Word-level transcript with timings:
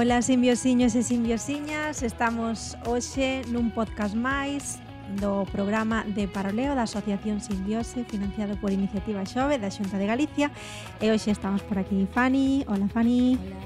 Ola 0.00 0.22
simbiosiños 0.22 0.94
e 0.94 1.02
simbiosiñas, 1.02 2.00
estamos 2.00 2.72
hoxe 2.88 3.44
nun 3.52 3.68
podcast 3.68 4.16
máis 4.16 4.80
do 5.20 5.44
programa 5.52 6.08
de 6.08 6.24
Paroleo 6.24 6.72
da 6.72 6.88
Asociación 6.88 7.44
Simbiose 7.44 8.08
financiado 8.08 8.56
por 8.56 8.72
Iniciativa 8.72 9.28
Xove 9.28 9.60
da 9.60 9.68
Xunta 9.68 10.00
de 10.00 10.08
Galicia 10.08 10.56
e 11.04 11.12
hoxe 11.12 11.36
estamos 11.36 11.60
por 11.68 11.76
aquí 11.76 12.08
Fani, 12.16 12.64
hola 12.64 12.88
Fani 12.88 13.36
Hola, 13.36 13.60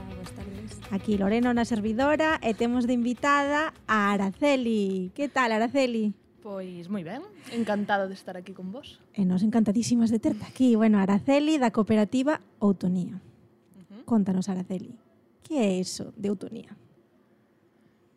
Aquí 0.90 1.14
Lorena 1.14 1.54
na 1.54 1.62
servidora 1.62 2.42
e 2.42 2.50
temos 2.50 2.90
de 2.90 2.98
invitada 2.98 3.70
a 3.86 4.10
Araceli. 4.10 5.14
Que 5.14 5.30
tal, 5.30 5.54
Araceli? 5.54 6.18
Pois 6.42 6.90
moi 6.90 7.06
ben, 7.06 7.22
encantada 7.54 8.10
de 8.10 8.18
estar 8.18 8.34
aquí 8.34 8.58
con 8.58 8.74
vos. 8.74 8.98
E 9.14 9.22
nos 9.22 9.46
encantadísimas 9.46 10.10
de 10.10 10.18
terte 10.18 10.42
aquí. 10.50 10.74
Bueno, 10.74 10.98
Araceli 10.98 11.62
da 11.62 11.70
cooperativa 11.70 12.42
Outonía. 12.58 13.22
Uh 13.22 13.86
-huh. 13.86 14.02
Contanos, 14.02 14.50
Araceli. 14.50 15.03
Que 15.44 15.60
é 15.60 15.68
iso 15.76 16.10
de 16.16 16.32
eutonía? 16.32 16.72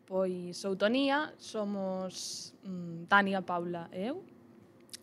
Pois 0.08 0.64
Outonía 0.64 1.36
somos 1.36 2.56
mm, 2.64 3.12
Tania, 3.12 3.44
Paula 3.44 3.92
e 3.92 4.08
eu. 4.08 4.24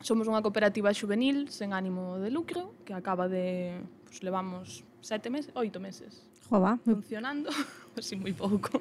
Somos 0.01 0.25
unha 0.25 0.41
cooperativa 0.41 0.89
juvenil 0.97 1.53
sen 1.53 1.77
ánimo 1.77 2.17
de 2.17 2.33
lucro 2.33 2.73
que 2.89 2.97
acaba 2.97 3.29
de... 3.29 3.77
Pues, 4.09 4.25
levamos 4.25 4.81
sete 5.05 5.29
meses, 5.29 5.53
oito 5.53 5.77
meses. 5.77 6.25
Jova. 6.49 6.81
Funcionando, 6.81 7.53
así 8.01 8.17
moi 8.17 8.33
pouco. 8.33 8.81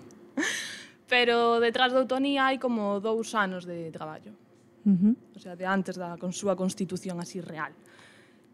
Pero 1.11 1.59
detrás 1.59 1.91
de 1.91 1.99
Outonía 1.99 2.47
hai 2.47 2.55
como 2.55 3.03
dous 3.03 3.35
anos 3.35 3.67
de 3.67 3.91
traballo. 3.91 4.31
Uh 4.87 4.95
-huh. 4.95 5.13
O 5.35 5.39
sea, 5.43 5.59
de 5.59 5.67
antes 5.67 5.99
da 5.99 6.15
con 6.15 6.31
súa 6.31 6.55
constitución 6.55 7.19
así 7.19 7.43
real. 7.43 7.75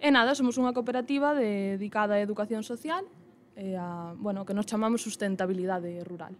E 0.01 0.09
nada, 0.09 0.33
somos 0.33 0.57
unha 0.57 0.73
cooperativa 0.73 1.37
de, 1.37 1.77
dedicada 1.77 2.17
á 2.17 2.23
educación 2.25 2.65
social 2.65 3.05
e 3.59 3.75
a, 3.75 4.15
bueno, 4.15 4.47
que 4.47 4.55
nos 4.55 4.63
chamamos 4.63 5.03
sustentabilidade 5.03 5.99
rural. 6.07 6.31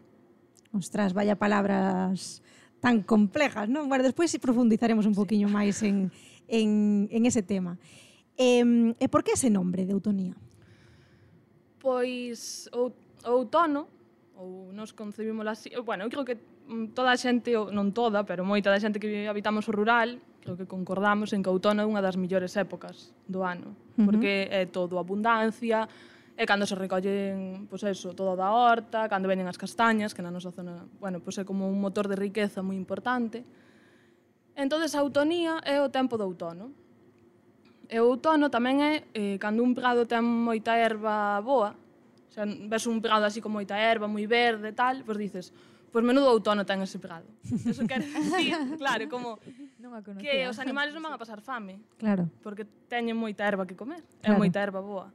Ostras, 0.72 1.12
vaya 1.12 1.36
palabras 1.36 2.40
tan 2.80 3.04
complejas, 3.04 3.68
non? 3.68 3.92
Bueno, 3.92 4.08
despois 4.08 4.32
profundizaremos 4.40 5.04
un 5.04 5.12
poquinho 5.12 5.52
sí. 5.52 5.54
máis 5.54 5.76
en, 5.84 6.16
en, 6.48 7.12
en 7.12 7.22
ese 7.28 7.44
tema. 7.44 7.76
E, 8.40 8.64
e 8.96 9.06
por 9.12 9.28
que 9.28 9.36
ese 9.36 9.52
nombre 9.52 9.84
de 9.84 9.92
Eutonía? 9.92 10.32
Pois 11.84 12.72
o, 12.72 12.96
o 13.28 13.32
outono, 13.36 13.92
ou 14.40 14.72
nos 14.72 14.96
concebimos 14.96 15.44
así, 15.44 15.68
bueno, 15.84 16.08
eu 16.08 16.10
creo 16.12 16.24
que 16.24 16.40
mm, 16.40 16.96
toda 16.96 17.12
a 17.12 17.20
xente, 17.20 17.52
non 17.52 17.92
toda, 17.92 18.24
pero 18.24 18.48
moita 18.48 18.72
da 18.72 18.80
xente 18.80 18.96
que 18.96 19.28
habitamos 19.28 19.68
o 19.68 19.76
rural, 19.76 20.24
creo 20.40 20.56
que 20.56 20.64
concordamos 20.64 21.36
en 21.36 21.44
que 21.44 21.52
o 21.52 21.56
outono 21.60 21.84
é 21.84 21.88
unha 21.88 22.00
das 22.00 22.16
millores 22.16 22.56
épocas 22.56 23.12
do 23.28 23.44
ano, 23.44 23.76
porque 24.00 24.48
uh 24.48 24.56
-huh. 24.56 24.64
é 24.64 24.72
todo 24.72 24.96
abundancia, 24.96 25.92
E 26.40 26.48
cando 26.48 26.64
se 26.64 26.72
recollen, 26.72 27.68
pois 27.68 27.84
eso, 27.84 28.16
toda 28.16 28.32
da 28.32 28.56
horta, 28.56 29.12
cando 29.12 29.28
venen 29.28 29.52
as 29.52 29.60
castañas, 29.60 30.16
que 30.16 30.24
na 30.24 30.32
nosa 30.32 30.56
zona, 30.56 30.88
bueno, 30.96 31.20
pois 31.20 31.36
é 31.36 31.44
como 31.44 31.68
un 31.68 31.84
motor 31.84 32.08
de 32.08 32.16
riqueza 32.16 32.64
moi 32.64 32.80
importante. 32.80 33.44
Entonces 34.56 34.96
a 34.96 35.04
autonía 35.04 35.60
é 35.68 35.84
o 35.84 35.92
tempo 35.92 36.16
do 36.16 36.24
outono. 36.24 36.72
E 37.92 38.00
o 38.00 38.08
outono 38.08 38.48
tamén 38.48 38.80
é 38.80 39.04
eh, 39.12 39.36
cando 39.36 39.68
un 39.68 39.76
prado 39.76 40.08
ten 40.08 40.24
moita 40.24 40.80
erva 40.80 41.44
boa, 41.44 41.76
o 41.76 42.32
sea, 42.32 42.48
ves 42.48 42.88
un 42.88 43.04
prado 43.04 43.28
así 43.28 43.44
con 43.44 43.52
moita 43.52 43.76
erva, 43.76 44.08
moi 44.08 44.24
verde 44.24 44.72
e 44.72 44.76
tal, 44.80 45.04
pois 45.04 45.20
dices, 45.20 45.52
pois 45.92 46.08
menudo 46.08 46.32
outono 46.32 46.64
ten 46.64 46.80
ese 46.80 47.04
prado. 47.04 47.28
Eso 47.44 47.84
quer 47.84 48.00
decir, 48.00 48.56
claro, 48.80 49.12
como 49.12 49.44
non 49.84 49.92
a 49.92 50.00
conocía. 50.00 50.24
que 50.24 50.48
os 50.48 50.56
animais 50.56 50.96
non 50.96 51.04
van 51.04 51.12
a 51.12 51.20
pasar 51.20 51.44
fame. 51.44 51.84
Claro. 52.00 52.32
Porque 52.40 52.64
teñen 52.88 53.20
moita 53.20 53.44
erva 53.44 53.68
que 53.68 53.76
comer, 53.76 54.08
claro. 54.24 54.38
é 54.38 54.40
moita 54.40 54.64
erva 54.64 54.80
boa. 54.80 55.12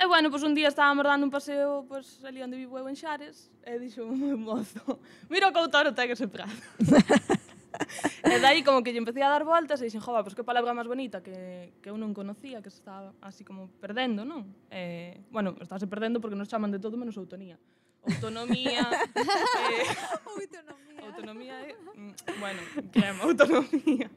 E 0.00 0.06
bueno, 0.06 0.30
pois 0.32 0.42
un 0.42 0.56
día 0.56 0.72
estábamos 0.72 1.04
dando 1.04 1.28
un 1.28 1.30
paseo 1.30 1.84
pois, 1.84 2.24
ali 2.24 2.40
onde 2.40 2.56
vivo 2.56 2.80
eu 2.80 2.88
en 2.88 2.96
Xares 2.96 3.52
e 3.60 3.76
dixo 3.76 4.08
un 4.08 4.40
mozo, 4.40 4.96
mira 5.28 5.52
o 5.52 5.52
coutoro 5.52 5.92
ten 5.92 6.08
ese 6.08 6.24
prado. 6.24 6.56
e 8.24 8.36
dai 8.40 8.64
como 8.64 8.80
que 8.80 8.96
lle 8.96 9.04
empecé 9.04 9.20
a 9.20 9.28
dar 9.28 9.44
voltas 9.44 9.76
e 9.84 9.92
dixen, 9.92 10.00
jova, 10.00 10.24
pois 10.24 10.32
que 10.32 10.40
palabra 10.40 10.72
máis 10.72 10.88
bonita 10.88 11.20
que, 11.20 11.76
que 11.84 11.92
eu 11.92 12.00
non 12.00 12.16
conocía, 12.16 12.64
que 12.64 12.72
se 12.72 12.80
estaba 12.80 13.12
así 13.20 13.44
como 13.44 13.68
perdendo, 13.76 14.24
non? 14.24 14.48
E, 14.72 15.20
bueno, 15.28 15.52
estáse 15.60 15.84
perdendo 15.84 16.16
porque 16.16 16.32
nos 16.32 16.48
chaman 16.48 16.72
de 16.72 16.80
todo 16.80 16.96
menos 16.96 17.20
autonía. 17.20 17.60
Autonomía... 18.00 18.88
eh, 19.68 19.84
autonomía. 20.24 21.04
Autonomía 21.12 21.54
é... 21.60 21.76
Mm, 21.76 22.12
bueno, 22.40 22.60
que 22.88 23.04
é 23.04 23.12
autonomía. 23.20 24.08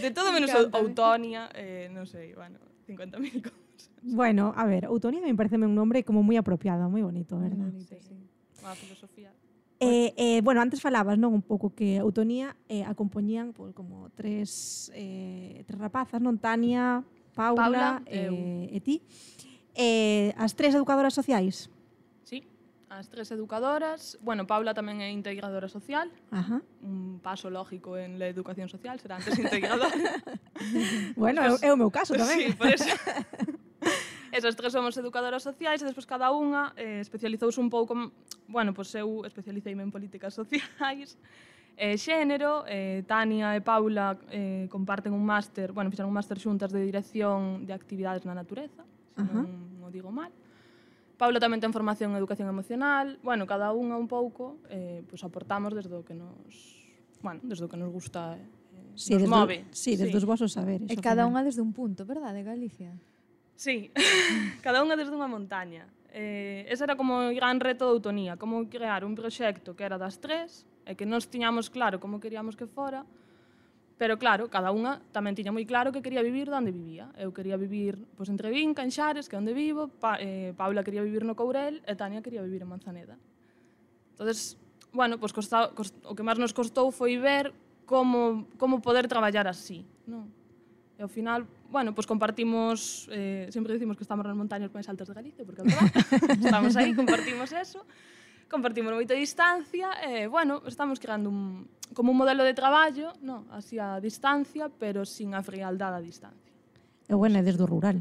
De 0.00 0.08
todo 0.16 0.32
menos 0.32 0.48
autónia, 0.56 1.52
eh, 1.52 1.92
non 1.92 2.08
sei, 2.08 2.32
bueno, 2.32 2.56
50.000 2.88 3.44
cosas. 3.44 3.65
Bueno, 4.02 4.52
a 4.56 4.64
ver, 4.66 4.88
Utonia 4.88 5.20
me 5.20 5.34
parece 5.34 5.56
un 5.56 5.74
nombre 5.74 6.04
como 6.04 6.22
moi 6.22 6.36
apropiado, 6.36 6.86
moi 6.88 7.02
bonito, 7.02 7.38
verdad? 7.38 7.68
Muy 7.68 7.80
bonito, 7.80 7.96
sí. 7.98 8.14
Unha 8.62 8.74
filosofía. 8.74 9.30
Eh, 9.78 10.14
eh, 10.16 10.40
bueno, 10.40 10.64
antes 10.64 10.80
falabas 10.80 11.20
non 11.20 11.36
un 11.36 11.44
pouco 11.44 11.76
que 11.76 12.00
Utonia 12.00 12.56
eh, 12.64 12.80
acompañían 12.88 13.52
por 13.52 13.76
como 13.76 14.08
tres 14.16 14.88
eh, 14.96 15.66
tres 15.68 15.76
rapazas, 15.76 16.16
non 16.22 16.40
Tania, 16.40 17.04
Paula, 17.36 17.60
Paula 17.60 17.88
eh, 18.08 18.24
eu. 18.24 18.32
e 18.72 18.78
ti. 18.80 19.04
Eh, 19.76 20.32
as 20.40 20.56
tres 20.56 20.72
educadoras 20.72 21.12
sociais. 21.12 21.68
Sí, 22.24 22.48
as 22.88 23.12
tres 23.12 23.28
educadoras. 23.28 24.16
Bueno, 24.24 24.48
Paula 24.48 24.72
tamén 24.72 25.04
é 25.04 25.12
integradora 25.12 25.68
social. 25.68 26.08
Ajá. 26.32 26.64
Un 26.80 27.20
paso 27.20 27.52
lógico 27.52 28.00
en 28.00 28.16
la 28.16 28.32
educación 28.32 28.72
social 28.72 28.96
será 28.96 29.20
antes 29.20 29.36
integradora. 29.36 29.92
bueno, 31.20 31.44
pues, 31.44 31.60
é 31.60 31.68
o 31.68 31.76
meu 31.76 31.92
caso 31.92 32.16
tamén. 32.20 32.48
Sí, 32.48 32.56
por 32.56 32.72
eso. 32.72 32.88
Esas 34.36 34.54
tres 34.54 34.72
somos 34.76 34.92
educadoras 35.00 35.40
sociais 35.40 35.80
e 35.80 35.88
despois 35.88 36.04
cada 36.04 36.28
unha 36.28 36.76
eh, 36.76 37.00
especializouse 37.00 37.56
un 37.56 37.72
pouco, 37.72 37.96
bueno, 38.52 38.76
pois 38.76 38.92
eu 38.92 39.24
especialiceime 39.24 39.80
en 39.80 39.88
políticas 39.88 40.36
sociais, 40.36 41.16
eh, 41.80 41.96
xénero, 41.96 42.68
eh, 42.68 43.00
Tania 43.08 43.56
e 43.56 43.64
Paula 43.64 44.20
eh, 44.28 44.68
comparten 44.68 45.16
un 45.16 45.24
máster, 45.24 45.72
bueno, 45.72 45.88
fixaron 45.88 46.12
un 46.12 46.20
máster 46.20 46.36
xuntas 46.36 46.68
de 46.68 46.84
dirección 46.84 47.64
de 47.64 47.72
actividades 47.72 48.28
na 48.28 48.36
natureza, 48.36 48.84
se 49.16 49.24
uh 49.24 49.24
-huh. 49.24 49.48
non 49.48 49.80
o 49.80 49.88
digo 49.88 50.12
mal. 50.12 50.28
Paula 51.16 51.40
tamén 51.40 51.64
ten 51.64 51.72
formación 51.72 52.12
en 52.12 52.20
educación 52.20 52.52
emocional, 52.52 53.16
bueno, 53.24 53.48
cada 53.48 53.72
unha 53.72 53.96
un 53.96 54.04
pouco, 54.04 54.60
eh, 54.68 55.00
pois 55.08 55.24
aportamos 55.24 55.72
desde 55.72 55.96
o 55.96 56.04
que 56.04 56.12
nos, 56.12 56.52
bueno, 57.24 57.40
desde 57.40 57.64
o 57.64 57.72
que 57.72 57.80
nos 57.80 57.88
gusta 57.88 58.36
eh, 58.36 58.44
sí, 59.00 59.16
nos 59.16 59.24
desde, 59.24 59.32
move. 59.32 59.56
Sí, 59.72 59.96
desde 59.96 60.12
sí. 60.12 60.20
os 60.20 60.28
vosos 60.28 60.52
saberes. 60.52 60.92
E 60.92 61.00
cada 61.00 61.24
unha 61.24 61.40
desde 61.40 61.64
un 61.64 61.72
punto, 61.72 62.04
verdade, 62.04 62.44
Galicia? 62.44 62.92
Sí, 63.56 63.90
cada 64.64 64.84
unha 64.84 64.94
desde 64.94 65.16
unha 65.16 65.26
montaña. 65.26 65.88
Eh, 66.12 66.64
ese 66.68 66.84
era 66.84 66.96
como 66.96 67.28
o 67.28 67.34
gran 67.34 67.58
reto 67.60 67.88
da 67.88 67.92
autonía, 67.92 68.36
como 68.36 68.68
crear 68.68 69.02
un 69.02 69.16
proxecto 69.16 69.74
que 69.74 69.84
era 69.84 69.96
das 69.96 70.20
tres, 70.20 70.68
e 70.86 70.94
que 70.94 71.08
nos 71.08 71.26
tiñamos 71.26 71.72
claro 71.72 71.98
como 71.98 72.22
queríamos 72.22 72.54
que 72.54 72.68
fora, 72.68 73.02
Pero 73.96 74.18
claro, 74.18 74.52
cada 74.52 74.76
unha 74.76 75.00
tamén 75.08 75.32
tiña 75.32 75.56
moi 75.56 75.64
claro 75.64 75.88
que 75.88 76.04
quería 76.04 76.20
vivir 76.20 76.52
onde 76.52 76.68
vivía. 76.68 77.08
Eu 77.16 77.32
quería 77.32 77.56
vivir 77.56 77.96
pois, 78.12 78.28
entre 78.28 78.52
Vinca, 78.52 78.84
en 78.84 78.92
Xares, 78.92 79.24
que 79.24 79.36
é 79.36 79.40
onde 79.40 79.56
vivo, 79.56 79.88
pa, 79.88 80.20
eh, 80.20 80.52
Paula 80.52 80.84
quería 80.84 81.00
vivir 81.00 81.24
no 81.24 81.32
Courel 81.32 81.80
e 81.88 81.96
Tania 81.96 82.20
quería 82.20 82.44
vivir 82.44 82.60
en 82.60 82.68
Manzaneda. 82.68 83.16
entonces 84.12 84.60
bueno, 84.92 85.20
pois 85.20 85.32
costa, 85.32 85.72
cost, 85.76 85.96
o 86.04 86.12
que 86.16 86.24
máis 86.24 86.36
nos 86.36 86.52
costou 86.52 86.92
foi 86.92 87.16
ver 87.16 87.52
como, 87.88 88.48
como 88.60 88.84
poder 88.84 89.08
traballar 89.08 89.48
así. 89.48 89.84
Non? 90.04 90.28
E 90.96 91.04
ao 91.04 91.12
final, 91.12 91.44
bueno, 91.68 91.92
pois 91.92 92.04
pues 92.04 92.06
compartimos, 92.08 93.04
eh, 93.12 93.52
sempre 93.52 93.76
dicimos 93.76 94.00
que 94.00 94.04
estamos 94.08 94.24
nas 94.24 94.32
montañas 94.32 94.72
máis 94.72 94.88
altas 94.88 95.04
de 95.04 95.12
Galicia, 95.12 95.44
porque 95.44 95.60
é 95.60 95.68
verdad, 95.68 95.92
estamos 96.40 96.72
aí, 96.72 96.96
compartimos 96.96 97.52
eso, 97.52 97.84
compartimos 98.48 98.96
moita 98.96 99.12
distancia, 99.12 99.92
e, 100.00 100.24
eh, 100.24 100.26
bueno, 100.26 100.64
estamos 100.64 100.96
creando 100.96 101.28
un, 101.28 101.68
como 101.92 102.16
un 102.16 102.18
modelo 102.18 102.48
de 102.48 102.56
traballo, 102.56 103.12
no, 103.20 103.44
así 103.52 103.76
a 103.76 104.00
distancia, 104.00 104.72
pero 104.72 105.04
sin 105.04 105.36
a 105.36 105.44
frialdade 105.44 106.00
a 106.00 106.02
distancia. 106.02 106.52
E 107.04 107.12
bueno, 107.12 107.36
é 107.36 107.42
desde 107.44 107.60
o 107.60 107.68
rural. 107.68 108.00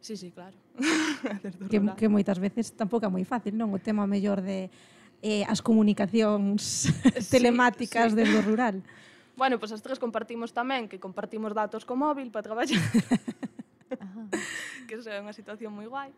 Sí, 0.00 0.16
sí, 0.16 0.32
claro. 0.32 0.56
que, 1.68 1.78
rural. 1.78 1.96
que 1.96 2.08
moitas 2.08 2.40
veces 2.40 2.72
tampouco 2.72 3.04
é 3.04 3.12
moi 3.12 3.22
fácil, 3.28 3.52
non? 3.52 3.68
O 3.68 3.78
tema 3.78 4.08
mellor 4.08 4.40
de 4.40 4.72
eh, 5.20 5.44
as 5.44 5.60
comunicacións 5.60 6.88
telemáticas 7.32 8.12
sí. 8.12 8.16
desde 8.16 8.36
o 8.40 8.42
rural. 8.42 8.80
Bueno, 9.36 9.58
pois 9.58 9.70
pues 9.70 9.78
as 9.78 9.82
tres 9.82 9.98
compartimos 9.98 10.54
tamén, 10.54 10.86
que 10.86 11.02
compartimos 11.02 11.50
datos 11.50 11.82
co 11.82 11.98
móvil 11.98 12.30
para 12.30 12.46
traballar. 12.46 12.78
que 14.86 14.94
é 14.94 15.18
unha 15.18 15.34
situación 15.34 15.74
moi 15.74 15.90
guai. 15.90 16.14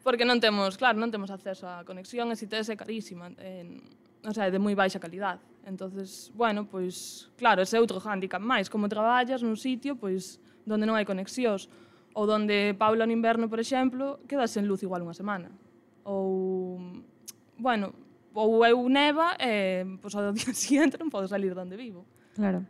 Porque 0.00 0.24
non 0.24 0.40
temos, 0.40 0.80
claro, 0.80 0.96
non 0.96 1.12
temos 1.12 1.28
acceso 1.28 1.68
á 1.68 1.84
conexión, 1.84 2.32
e 2.32 2.36
se 2.40 2.48
tes 2.48 2.72
é 2.72 2.76
carísima, 2.78 3.28
en, 3.36 3.84
o 4.24 4.32
sea, 4.32 4.48
é 4.48 4.50
de 4.50 4.56
moi 4.56 4.72
baixa 4.72 4.96
calidad. 4.96 5.36
Entonces, 5.68 6.32
bueno, 6.32 6.64
pois, 6.64 7.28
claro, 7.36 7.60
ese 7.60 7.76
é 7.76 7.80
outro 7.84 8.00
handicap 8.00 8.40
máis. 8.40 8.72
Como 8.72 8.88
traballas 8.88 9.44
nun 9.44 9.60
sitio, 9.60 10.00
pois, 10.00 10.40
donde 10.64 10.88
non 10.88 10.96
hai 10.96 11.04
conexións, 11.04 11.68
ou 12.16 12.24
donde 12.24 12.72
Paula 12.80 13.04
no 13.04 13.12
inverno, 13.12 13.52
por 13.52 13.60
exemplo, 13.60 14.24
quedas 14.24 14.56
sen 14.56 14.64
luz 14.64 14.80
igual 14.80 15.04
unha 15.04 15.12
semana. 15.12 15.52
Ou, 16.08 16.80
bueno, 17.60 17.92
ou 18.32 18.64
eu 18.64 18.80
neva 18.88 19.36
e, 19.36 19.84
pois, 20.00 20.16
ao 20.16 20.32
día 20.32 20.48
siguiente 20.56 20.96
non 20.96 21.12
podo 21.12 21.28
salir 21.28 21.52
donde 21.52 21.76
vivo. 21.76 22.08
Claro. 22.38 22.62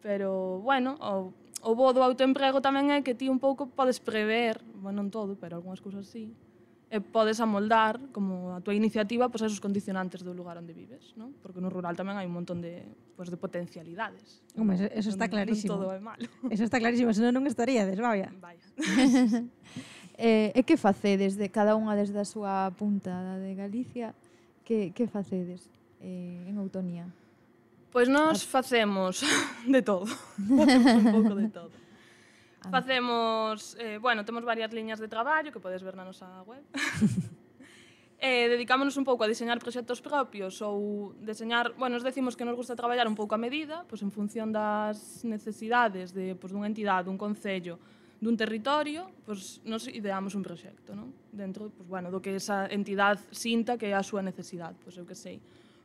Pero, 0.00 0.60
bueno, 0.64 0.96
o, 1.00 1.36
o 1.60 1.70
bo 1.76 1.92
do 1.92 2.00
autoemprego 2.00 2.64
tamén 2.64 2.88
é 2.88 3.04
que 3.04 3.12
ti 3.12 3.28
un 3.28 3.36
pouco 3.36 3.68
podes 3.68 4.00
prever, 4.00 4.64
bueno, 4.80 5.04
non 5.04 5.12
todo, 5.12 5.36
pero 5.36 5.60
algunhas 5.60 5.84
cousas 5.84 6.08
sí, 6.08 6.32
e 6.88 7.04
podes 7.04 7.36
amoldar 7.44 8.00
como 8.16 8.56
a 8.56 8.64
túa 8.64 8.72
iniciativa 8.72 9.28
pois, 9.28 9.44
pues, 9.44 9.52
esos 9.52 9.60
condicionantes 9.60 10.24
do 10.24 10.32
lugar 10.32 10.56
onde 10.56 10.72
vives, 10.72 11.12
non? 11.20 11.36
Porque 11.44 11.60
no 11.60 11.68
rural 11.68 11.92
tamén 11.96 12.16
hai 12.16 12.24
un 12.24 12.32
montón 12.32 12.64
de, 12.64 12.84
pois, 13.12 13.28
pues, 13.28 13.34
de 13.34 13.36
potencialidades. 13.36 14.40
Home, 14.56 14.72
eso, 14.78 14.88
eso 14.88 15.10
está 15.12 15.28
clarísimo. 15.28 15.76
Non 15.76 15.84
todo 15.84 15.92
é 15.92 16.00
malo. 16.00 16.24
Eso 16.54 16.64
está 16.64 16.80
clarísimo, 16.80 17.12
senón 17.12 17.36
non 17.36 17.44
estaríades, 17.44 18.00
vaya. 18.00 18.32
Vaya. 18.40 18.64
eh, 20.16 20.56
e 20.56 20.60
que 20.64 20.80
facedes 20.80 21.36
de 21.36 21.52
cada 21.52 21.76
unha 21.76 21.92
desde 21.92 22.16
a 22.16 22.24
súa 22.24 22.72
punta 22.72 23.36
de 23.36 23.52
Galicia? 23.52 24.16
Que, 24.64 24.96
que 24.96 25.04
facedes 25.04 25.68
eh, 26.00 26.48
en 26.48 26.56
Autonía? 26.56 27.10
Pois 27.94 28.10
nós 28.10 28.42
facemos 28.42 29.22
de 29.70 29.78
todo. 29.78 30.10
facemos 30.58 30.94
un 30.98 31.12
pouco 31.14 31.34
de 31.38 31.48
todo. 31.48 31.70
Facemos, 32.64 33.76
eh, 33.78 33.98
bueno, 34.00 34.24
temos 34.24 34.42
varias 34.42 34.72
liñas 34.72 34.98
de 34.98 35.06
traballo 35.06 35.52
que 35.52 35.60
podes 35.60 35.84
ver 35.84 35.94
na 35.94 36.02
nosa 36.02 36.26
web. 36.48 36.64
eh, 38.18 38.48
dedicámonos 38.48 38.96
un 38.96 39.04
pouco 39.04 39.22
a 39.22 39.28
diseñar 39.28 39.60
proxectos 39.60 40.00
propios 40.00 40.64
ou 40.64 41.12
deseñar, 41.20 41.76
bueno, 41.76 42.00
nos 42.00 42.02
decimos 42.02 42.34
que 42.34 42.42
nos 42.42 42.56
gusta 42.56 42.72
traballar 42.72 43.04
un 43.04 43.14
pouco 43.14 43.36
a 43.36 43.38
medida, 43.38 43.84
pois 43.84 44.00
en 44.00 44.08
función 44.08 44.48
das 44.48 45.22
necesidades 45.28 46.16
de 46.16 46.32
pois 46.34 46.56
dunha 46.56 46.66
entidade, 46.66 47.06
dun 47.06 47.20
concello, 47.20 47.76
dun 48.16 48.34
territorio, 48.34 49.12
pois 49.28 49.60
nos 49.68 49.84
ideamos 49.86 50.32
un 50.32 50.42
proxecto, 50.42 50.96
non? 50.96 51.12
Dentro, 51.30 51.68
pois 51.68 51.86
bueno, 51.86 52.08
do 52.08 52.24
que 52.24 52.32
esa 52.32 52.64
entidade 52.72 53.20
sinta 53.30 53.76
que 53.76 53.92
é 53.92 53.94
a 53.94 54.02
súa 54.02 54.24
necesidade, 54.24 54.80
pois 54.80 54.96
eu 54.96 55.04
que 55.04 55.14
sei 55.14 55.38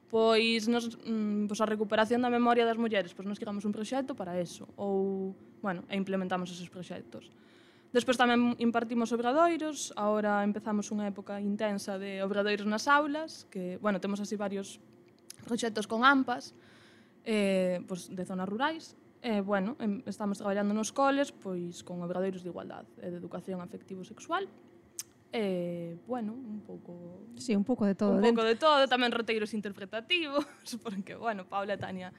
Pois, 0.09 0.65
nos, 0.65 0.89
mm, 1.05 1.45
pois 1.45 1.61
a 1.61 1.69
recuperación 1.69 2.25
da 2.25 2.33
memoria 2.33 2.65
das 2.65 2.81
mulleres, 2.81 3.13
pois 3.13 3.29
nos 3.29 3.37
chegamos 3.37 3.61
un 3.61 3.73
proxecto 3.73 4.17
para 4.17 4.41
eso, 4.41 4.65
ou, 4.73 5.37
bueno, 5.61 5.85
e 5.85 5.93
implementamos 5.93 6.49
esos 6.49 6.65
proxectos. 6.65 7.29
Despois 7.93 8.17
tamén 8.17 8.57
impartimos 8.57 9.13
obradoiros, 9.13 9.93
agora 9.93 10.41
empezamos 10.41 10.89
unha 10.89 11.09
época 11.09 11.37
intensa 11.37 12.01
de 12.01 12.25
obradoiros 12.25 12.65
nas 12.65 12.89
aulas, 12.89 13.45
que, 13.53 13.77
bueno, 13.81 14.01
temos 14.01 14.17
así 14.17 14.33
varios 14.33 14.81
proxectos 15.45 15.85
con 15.85 16.01
AMPAs, 16.01 16.57
eh, 17.25 17.81
pois 17.85 18.09
de 18.09 18.25
zonas 18.25 18.49
rurais, 18.49 18.97
e, 19.21 19.37
eh, 19.37 19.41
bueno, 19.41 19.77
estamos 20.09 20.41
traballando 20.41 20.73
nos 20.73 20.89
coles, 20.89 21.29
pois, 21.29 21.85
con 21.85 22.01
obradoiros 22.01 22.41
de 22.41 22.49
igualdade 22.49 22.89
e 22.97 23.13
de 23.13 23.17
educación 23.21 23.61
afectivo-sexual, 23.61 24.49
Eh, 25.31 25.97
bueno, 26.07 26.33
un 26.33 26.61
pouco... 26.61 27.21
Sí, 27.37 27.55
un 27.55 27.63
pouco 27.63 27.85
de 27.85 27.93
todo. 27.93 28.17
Un 28.17 28.21
pouco 28.21 28.43
de 28.43 28.55
todo, 28.55 28.89
tamén 28.89 29.13
roteiros 29.13 29.53
interpretativos, 29.53 30.45
porque, 30.83 31.13
bueno, 31.13 31.45
Paula 31.45 31.77
e 31.77 31.81
Tania 31.81 32.09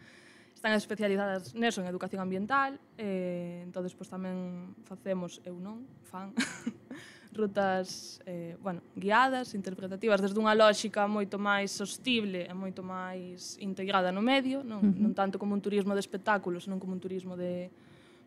están 0.55 0.77
especializadas 0.77 1.55
neso 1.57 1.81
en 1.81 1.89
educación 1.89 2.21
ambiental, 2.21 2.79
eh, 2.99 3.65
entonces 3.65 3.97
pois 3.97 4.07
pues, 4.07 4.15
tamén 4.15 4.77
facemos, 4.85 5.41
eu 5.43 5.57
non, 5.57 5.89
fan, 6.05 6.37
rutas, 7.33 8.21
eh, 8.27 8.61
bueno, 8.61 8.85
guiadas, 8.95 9.57
interpretativas, 9.57 10.21
desde 10.21 10.37
unha 10.37 10.53
lógica 10.53 11.09
moito 11.09 11.41
máis 11.41 11.73
sostible 11.73 12.45
e 12.45 12.53
moito 12.53 12.85
máis 12.85 13.57
integrada 13.59 14.12
no 14.12 14.21
medio, 14.21 14.61
non, 14.61 14.85
non 14.85 15.17
tanto 15.17 15.41
como 15.41 15.57
un 15.57 15.65
turismo 15.65 15.97
de 15.97 16.03
espectáculos, 16.05 16.69
non 16.69 16.77
como 16.77 16.93
un 16.93 17.01
turismo 17.01 17.41
de 17.41 17.73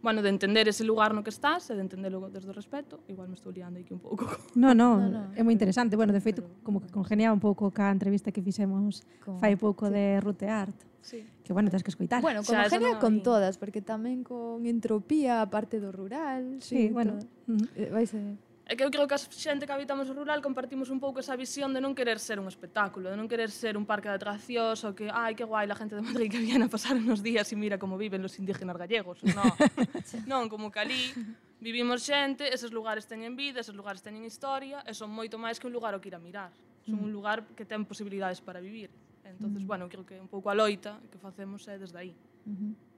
bueno, 0.04 0.22
de 0.22 0.30
entender 0.30 0.68
ese 0.68 0.84
lugar 0.84 1.16
no 1.16 1.24
que 1.24 1.32
estás 1.32 1.72
e 1.72 1.74
de 1.74 1.82
entenderlo 1.82 2.28
desde 2.28 2.52
o 2.52 2.54
respeto. 2.54 3.00
Igual 3.08 3.32
me 3.32 3.40
estou 3.40 3.56
liando 3.56 3.80
aquí 3.80 3.96
un 3.96 4.04
pouco. 4.04 4.28
No, 4.54 4.76
no, 4.76 5.00
no, 5.00 5.08
no. 5.10 5.24
é 5.34 5.42
moi 5.42 5.56
interesante. 5.56 5.96
Bueno, 5.96 6.12
de 6.12 6.20
feito, 6.20 6.44
como 6.62 6.84
que 6.84 6.92
congenia 6.92 7.32
un 7.32 7.40
pouco 7.40 7.72
ca 7.72 7.90
entrevista 7.90 8.30
que 8.36 8.44
fixemos 8.44 9.02
con... 9.24 9.40
fai 9.40 9.56
pouco 9.56 9.88
sí. 9.88 9.96
de 9.96 10.04
Rute 10.20 10.52
Art. 10.52 10.76
Sí. 11.02 11.24
Que 11.44 11.56
bueno, 11.56 11.72
tens 11.72 11.84
que 11.84 11.92
escoitar. 11.92 12.22
Bueno, 12.22 12.44
como 12.44 12.60
o 12.60 12.62
sea, 12.62 12.70
genia 12.70 12.96
no, 12.96 13.00
con 13.00 13.24
todas, 13.24 13.56
porque 13.56 13.80
tamén 13.80 14.28
con 14.28 14.68
entropía, 14.68 15.40
a 15.40 15.48
parte 15.48 15.80
do 15.80 15.96
rural. 15.96 16.60
Sí, 16.60 16.88
sí 16.88 16.94
bueno. 16.94 17.24
Todo. 17.24 17.32
Mm. 17.48 17.66
Eh, 17.80 17.90
vai 17.90 18.04
ser... 18.04 18.36
É 18.66 18.78
que 18.78 18.84
eu 18.84 18.90
creo 18.90 19.04
que 19.08 19.14
a 19.14 19.20
xente 19.20 19.68
que 19.68 19.74
habitamos 19.76 20.08
o 20.08 20.14
rural 20.16 20.40
compartimos 20.42 20.88
un 20.90 21.00
pouco 21.00 21.20
esa 21.20 21.36
visión 21.36 21.76
de 21.76 21.84
non 21.84 21.92
querer 21.92 22.16
ser 22.16 22.40
un 22.40 22.48
espectáculo, 22.48 23.12
de 23.12 23.20
non 23.20 23.28
querer 23.28 23.52
ser 23.52 23.76
un 23.76 23.84
parque 23.84 24.08
de 24.08 24.16
atraccións 24.16 24.88
ou 24.88 24.96
que, 24.96 25.12
ai, 25.12 25.36
que 25.36 25.44
guai, 25.44 25.68
la 25.68 25.76
gente 25.76 26.00
de 26.00 26.04
Madrid 26.04 26.32
que 26.32 26.40
viene 26.40 26.64
a 26.64 26.72
pasar 26.72 26.96
unos 26.96 27.20
días 27.20 27.52
e 27.52 27.60
mira 27.60 27.76
como 27.76 28.00
viven 28.00 28.24
los 28.24 28.40
indígenas 28.40 28.80
gallegos. 28.80 29.20
No, 29.36 29.44
non, 30.32 30.48
como 30.48 30.72
Calí, 30.72 31.12
vivimos 31.60 32.08
xente, 32.08 32.48
eses 32.48 32.72
lugares 32.72 33.04
teñen 33.04 33.36
vida, 33.36 33.60
eses 33.60 33.76
lugares 33.76 34.00
teñen 34.00 34.24
historia 34.24 34.80
e 34.88 34.96
son 34.96 35.12
moito 35.12 35.36
máis 35.36 35.60
que 35.60 35.68
un 35.68 35.76
lugar 35.76 35.92
o 35.92 36.00
que 36.00 36.08
ir 36.08 36.16
a 36.16 36.24
mirar. 36.24 36.56
Son 36.88 37.04
un 37.04 37.12
mm. 37.12 37.16
lugar 37.20 37.38
que 37.60 37.68
ten 37.68 37.84
posibilidades 37.84 38.40
para 38.40 38.64
vivir. 38.64 38.88
Entonces, 39.28 39.64
mm. 39.64 39.68
bueno, 39.68 39.92
creo 39.92 40.08
que 40.08 40.16
un 40.16 40.32
pouco 40.32 40.48
a 40.48 40.56
loita 40.56 41.04
que 41.12 41.20
facemos 41.20 41.68
é 41.68 41.76
desde 41.76 42.00
aí. 42.00 42.16
Uh 42.48 42.56
-huh. 42.56 42.93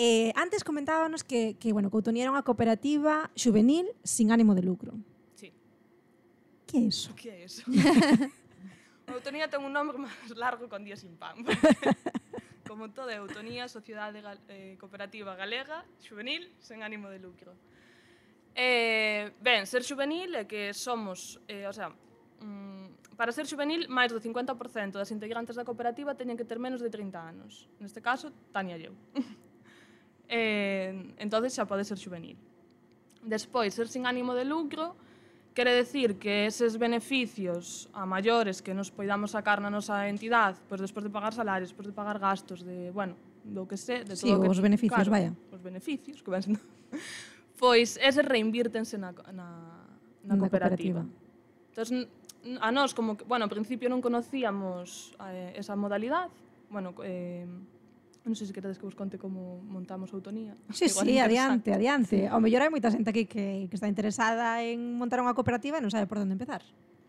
Eh, 0.00 0.32
antes 0.36 0.62
comentábamos 0.62 1.24
que, 1.24 1.56
que 1.58 1.72
bueno, 1.72 1.90
Coutonía 1.90 2.22
era 2.22 2.30
unha 2.30 2.46
cooperativa 2.46 3.34
juvenil 3.34 3.90
sin 4.06 4.30
ánimo 4.30 4.54
de 4.54 4.62
lucro. 4.62 4.94
Sí. 5.34 5.50
Que 6.70 6.78
é 6.78 6.82
iso? 6.86 7.10
Que 7.18 7.34
é 7.34 7.38
iso? 7.42 7.66
Eutonía 9.10 9.50
ten 9.50 9.58
un 9.58 9.74
nome 9.74 9.98
máis 9.98 10.30
largo 10.38 10.70
con 10.70 10.86
día 10.86 10.94
sin 10.94 11.18
pan. 11.18 11.42
Como 12.70 12.94
toda 12.94 13.10
Eutonía, 13.10 13.66
Sociedade 13.66 14.22
Gal 14.22 14.38
eh, 14.46 14.78
Cooperativa 14.78 15.34
Galega, 15.34 15.82
juvenil, 16.06 16.46
sen 16.62 16.86
ánimo 16.86 17.10
de 17.10 17.18
lucro. 17.18 17.58
Eh, 18.54 19.34
ben, 19.42 19.66
ser 19.66 19.82
juvenil 19.82 20.30
é 20.38 20.46
que 20.46 20.70
somos, 20.78 21.42
eh, 21.50 21.66
o 21.66 21.74
sea, 21.74 21.90
mm, 22.38 23.18
para 23.18 23.34
ser 23.34 23.50
juvenil, 23.50 23.90
máis 23.90 24.14
do 24.14 24.22
50% 24.22 24.94
das 24.94 25.10
integrantes 25.10 25.58
da 25.58 25.66
cooperativa 25.66 26.14
teñen 26.14 26.38
que 26.38 26.46
ter 26.46 26.62
menos 26.62 26.78
de 26.78 26.86
30 26.86 27.18
anos. 27.18 27.66
Neste 27.82 27.98
caso, 27.98 28.30
Tania 28.54 28.78
e 28.78 28.86
eu. 28.86 28.94
eh, 30.28 31.14
entonces 31.18 31.56
xa 31.56 31.64
pode 31.64 31.84
ser 31.84 31.96
juvenil. 31.96 32.36
Despois, 33.24 33.74
ser 33.74 33.88
sin 33.88 34.06
ánimo 34.06 34.32
de 34.32 34.44
lucro, 34.44 34.94
quere 35.52 35.74
decir 35.74 36.16
que 36.22 36.46
eses 36.46 36.78
beneficios 36.78 37.90
a 37.92 38.06
maiores 38.06 38.62
que 38.62 38.72
nos 38.72 38.94
poidamos 38.94 39.34
sacar 39.34 39.58
na 39.58 39.72
nosa 39.72 40.06
entidade, 40.06 40.60
pois 40.70 40.78
despois 40.78 41.02
de 41.02 41.10
pagar 41.10 41.34
salarios, 41.34 41.74
despois 41.74 41.90
de 41.90 41.94
pagar 41.96 42.22
gastos, 42.22 42.62
de, 42.62 42.94
bueno, 42.94 43.18
do 43.42 43.66
que 43.66 43.74
se, 43.74 44.06
de 44.06 44.14
todo 44.14 44.22
sí, 44.22 44.30
o 44.30 44.38
que... 44.38 44.48
os 44.48 44.60
beneficios, 44.62 44.94
claro, 44.94 45.10
vaya. 45.10 45.32
Os 45.50 45.58
beneficios, 45.58 46.22
que 46.22 46.30
ven 46.30 46.42
sendo... 46.46 46.60
pois 47.62 47.98
eses 47.98 48.22
reinvírtense 48.22 48.94
na, 49.00 49.10
na, 49.34 49.48
na 50.22 50.34
cooperativa. 50.38 51.02
Na 51.02 51.10
cooperativa. 51.10 51.28
Entón, 51.74 52.06
a 52.60 52.70
nós, 52.70 52.94
como 52.94 53.16
que, 53.16 53.24
bueno, 53.24 53.44
ao 53.44 53.50
principio 53.50 53.90
non 53.90 53.98
conocíamos 53.98 55.10
eh, 55.26 55.58
esa 55.58 55.74
modalidade, 55.74 56.30
bueno, 56.70 56.94
eh, 57.02 57.44
Non 58.28 58.36
sei 58.36 58.44
se 58.44 58.52
queredes 58.52 58.76
que 58.76 58.84
vos 58.84 58.92
conte 58.92 59.16
como 59.16 59.64
montamos 59.64 60.12
Outonía. 60.12 60.52
Sí, 60.68 60.92
Igual 60.92 61.08
sí, 61.08 61.16
adiante, 61.16 61.72
adiante. 61.72 62.28
Ao 62.28 62.44
mellor 62.44 62.60
hai 62.60 62.68
moita 62.68 62.92
xente 62.92 63.08
aquí 63.08 63.24
que, 63.24 63.72
que 63.72 63.76
está 63.80 63.88
interesada 63.88 64.60
en 64.60 65.00
montar 65.00 65.24
unha 65.24 65.32
cooperativa 65.32 65.80
e 65.80 65.82
non 65.82 65.88
sabe 65.88 66.04
por 66.04 66.20
onde 66.20 66.36
empezar. 66.36 66.60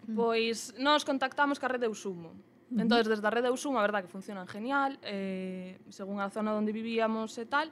Mm. 0.07 0.15
Pois 0.15 0.71
nós 0.79 1.03
contactamos 1.03 1.59
ca 1.59 1.67
Rede 1.67 1.91
Usumo. 1.91 2.31
Entón, 2.71 3.03
desde 3.03 3.25
a 3.25 3.33
Rede 3.33 3.51
Usumo, 3.51 3.81
a 3.81 3.83
verdad 3.83 3.99
que 3.99 4.07
funcionan 4.07 4.47
genial, 4.47 4.95
eh, 5.03 5.75
según 5.91 6.23
a 6.23 6.31
zona 6.31 6.55
onde 6.55 6.71
vivíamos 6.71 7.35
e 7.35 7.43
tal, 7.43 7.67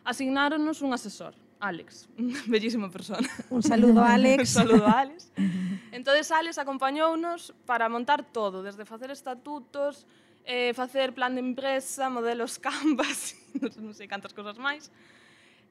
asignáronos 0.00 0.80
un 0.80 0.96
asesor. 0.96 1.36
Alex, 1.60 2.08
bellísima 2.48 2.88
persona. 2.88 3.28
Un 3.50 3.60
saludo 3.60 4.00
a 4.06 4.14
Alex. 4.14 4.40
un 4.40 4.46
saludo 4.46 4.86
a 4.88 5.04
Alex. 5.04 5.32
Entonces 5.92 6.30
Alex 6.32 6.58
acompañounos 6.58 7.52
para 7.68 7.88
montar 7.88 8.24
todo, 8.24 8.62
desde 8.62 8.84
facer 8.84 9.10
estatutos, 9.10 10.06
eh, 10.46 10.72
facer 10.72 11.12
plan 11.12 11.34
de 11.34 11.42
empresa, 11.42 12.08
modelos 12.08 12.58
canvas, 12.66 13.34
non 13.82 13.92
sei 13.92 14.06
cantas 14.06 14.32
cousas 14.32 14.56
máis. 14.56 14.88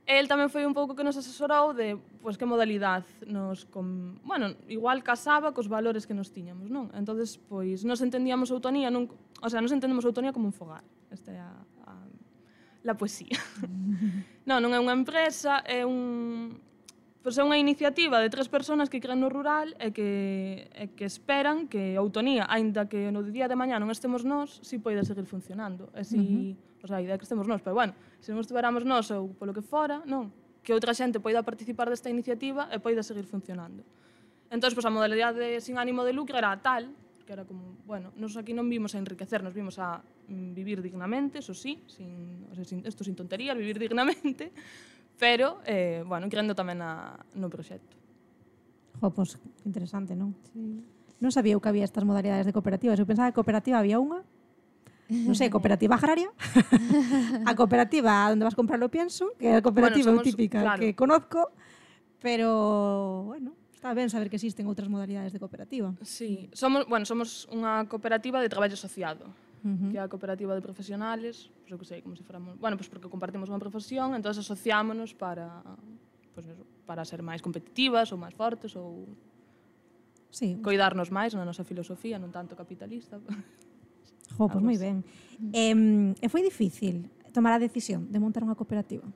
El 0.05 0.29
tamén 0.29 0.53
foi 0.53 0.69
un 0.69 0.77
pouco 0.77 0.93
que 0.93 1.01
nos 1.01 1.17
asesorou 1.17 1.73
de 1.73 1.97
pois, 2.21 2.21
pues, 2.21 2.35
que 2.37 2.45
modalidade 2.45 3.09
nos... 3.25 3.65
Com... 3.65 4.21
Bueno, 4.21 4.53
igual 4.69 5.01
casaba 5.01 5.49
cos 5.49 5.65
valores 5.65 6.05
que 6.05 6.13
nos 6.13 6.29
tiñamos, 6.29 6.69
non? 6.69 6.93
entonces 6.93 7.41
pois, 7.41 7.81
nos 7.81 8.05
entendíamos 8.05 8.53
a 8.53 8.53
autonía, 8.53 8.93
non... 8.93 9.09
o 9.41 9.49
sea, 9.49 9.65
nos 9.65 9.73
entendemos 9.73 10.05
a 10.05 10.13
autonía 10.13 10.29
como 10.29 10.45
un 10.45 10.53
fogar. 10.53 10.85
Esta 11.09 11.33
é 11.33 11.41
a, 11.41 11.49
a 11.89 11.93
la 12.85 12.93
poesía. 12.93 13.33
non, 14.49 14.61
non 14.61 14.77
é 14.77 14.79
unha 14.79 14.93
empresa, 14.93 15.65
é 15.65 15.81
un, 15.81 16.61
Pois 17.25 17.41
é 17.41 17.43
unha 17.43 17.57
iniciativa 17.57 18.21
de 18.21 18.29
tres 18.29 18.45
persoas 18.53 18.85
que 18.85 19.01
crean 19.01 19.17
no 19.17 19.33
rural 19.33 19.73
e 19.81 19.89
que, 19.89 20.69
e 20.69 20.93
que 20.93 21.09
esperan 21.09 21.65
que 21.65 21.97
a 21.97 22.01
autonía, 22.05 22.45
aínda 22.45 22.85
que 22.85 23.09
no 23.09 23.25
día 23.25 23.49
de 23.49 23.57
mañá 23.57 23.81
non 23.81 23.89
estemos 23.89 24.21
nós, 24.21 24.61
si 24.61 24.77
poida 24.77 25.01
seguir 25.01 25.25
funcionando. 25.25 25.89
E 25.97 26.05
si, 26.05 26.21
uh 26.21 26.53
-huh. 26.53 26.85
o 26.85 26.85
sea, 26.85 27.01
a 27.01 27.03
idea 27.03 27.17
é 27.17 27.19
que 27.19 27.25
estemos 27.25 27.49
nós, 27.49 27.65
pero 27.65 27.73
bueno, 27.73 27.97
se 28.21 28.29
non 28.29 28.45
estuveramos 28.45 28.85
nós 28.85 29.09
ou 29.09 29.33
polo 29.33 29.57
que 29.57 29.65
fora, 29.65 30.05
non, 30.05 30.29
que 30.61 30.69
outra 30.69 30.93
xente 30.93 31.17
poida 31.17 31.41
participar 31.41 31.89
desta 31.89 32.13
iniciativa 32.13 32.69
e 32.69 32.77
poida 32.77 33.01
seguir 33.01 33.25
funcionando. 33.25 33.81
Entón, 34.53 34.69
pois, 34.77 34.85
a 34.85 34.93
modalidade 34.93 35.57
sin 35.65 35.81
ánimo 35.81 36.05
de 36.05 36.13
lucro 36.13 36.37
era 36.37 36.53
tal, 36.61 36.93
que 37.25 37.33
era 37.33 37.41
como, 37.41 37.73
bueno, 37.89 38.13
nos 38.21 38.37
aquí 38.37 38.53
non 38.53 38.69
vimos 38.69 38.93
a 38.93 39.01
enriquecer, 39.01 39.41
nos 39.41 39.57
vimos 39.57 39.81
a 39.81 39.97
mm, 40.29 40.53
vivir 40.53 40.77
dignamente, 40.85 41.41
eso 41.41 41.57
sí, 41.57 41.81
sin, 41.89 42.45
o 42.49 42.53
sea, 42.53 42.61
sin, 42.61 42.85
esto 42.85 43.01
sin 43.01 43.17
tonterías, 43.17 43.57
vivir 43.57 43.81
dignamente, 43.81 44.53
pero, 45.19 45.59
eh, 45.65 46.03
bueno, 46.05 46.27
creendo 46.27 46.55
tamén 46.55 46.79
na, 46.81 47.15
no 47.35 47.47
proxecto. 47.47 47.95
Jo, 48.99 49.11
pois, 49.11 49.35
que 49.35 49.67
interesante, 49.67 50.15
non? 50.15 50.35
Sí. 50.51 50.79
Non 51.23 51.31
sabía 51.31 51.55
eu 51.55 51.61
que 51.63 51.71
había 51.71 51.87
estas 51.87 52.03
modalidades 52.03 52.43
de 52.47 52.51
cooperativas. 52.51 52.99
Eu 52.99 53.07
pensaba 53.07 53.31
que 53.31 53.37
cooperativa 53.39 53.79
había 53.79 53.99
unha. 53.99 54.23
Non 55.05 55.37
sei, 55.37 55.47
cooperativa 55.53 55.95
agraria. 55.95 56.27
a 57.45 57.53
cooperativa 57.53 58.27
onde 58.33 58.43
vas 58.43 58.57
comprar 58.57 58.81
o 58.83 58.89
pienso, 58.89 59.31
que 59.37 59.47
é 59.53 59.55
a 59.59 59.63
cooperativa 59.63 60.09
Bueno, 60.11 60.23
somos- 60.23 60.27
típica 60.27 60.59
claro. 60.65 60.79
que 60.81 60.91
conozco. 60.97 61.53
Pero, 62.19 63.23
bueno, 63.29 63.53
está 63.71 63.93
ben 63.93 64.09
saber 64.09 64.33
que 64.33 64.35
existen 64.41 64.65
outras 64.65 64.89
modalidades 64.89 65.29
de 65.29 65.37
cooperativa. 65.39 65.93
Sí, 66.01 66.49
somos, 66.57 66.89
bueno, 66.89 67.05
somos 67.05 67.45
unha 67.53 67.85
cooperativa 67.85 68.41
de 68.41 68.49
traballo 68.49 68.73
asociado, 68.73 69.29
-huh. 69.65 69.91
que 69.91 69.97
é 69.97 70.01
a 70.01 70.07
cooperativa 70.07 70.53
de 70.53 70.61
profesionales, 70.61 71.49
pois 71.65 71.71
eu 71.73 71.79
que 71.81 71.85
sei, 71.85 72.01
como 72.01 72.15
se 72.15 72.23
fóramos... 72.23 72.55
Bueno, 72.61 72.77
pois 72.77 72.87
porque 72.87 73.09
compartimos 73.09 73.49
unha 73.49 73.59
profesión, 73.59 74.13
entón 74.13 74.31
asociámonos 74.31 75.17
para, 75.17 75.65
pois 76.37 76.45
eso, 76.45 76.63
para 76.85 77.03
ser 77.03 77.25
máis 77.25 77.41
competitivas 77.41 78.13
ou 78.13 78.21
máis 78.21 78.37
fortes 78.37 78.77
ou 78.77 79.09
sí. 80.29 80.61
coidarnos 80.61 81.09
máis 81.09 81.33
na 81.33 81.41
nosa 81.41 81.65
filosofía, 81.65 82.21
non 82.21 82.29
tanto 82.29 82.53
capitalista. 82.53 83.17
Jo, 84.37 84.45
pois 84.45 84.61
moi 84.61 84.77
ben. 84.77 85.01
E, 85.49 85.73
e 86.21 86.27
foi 86.29 86.45
difícil 86.45 87.09
tomar 87.33 87.57
a 87.57 87.59
decisión 87.59 88.07
de 88.13 88.21
montar 88.21 88.45
unha 88.45 88.55
cooperativa? 88.55 89.09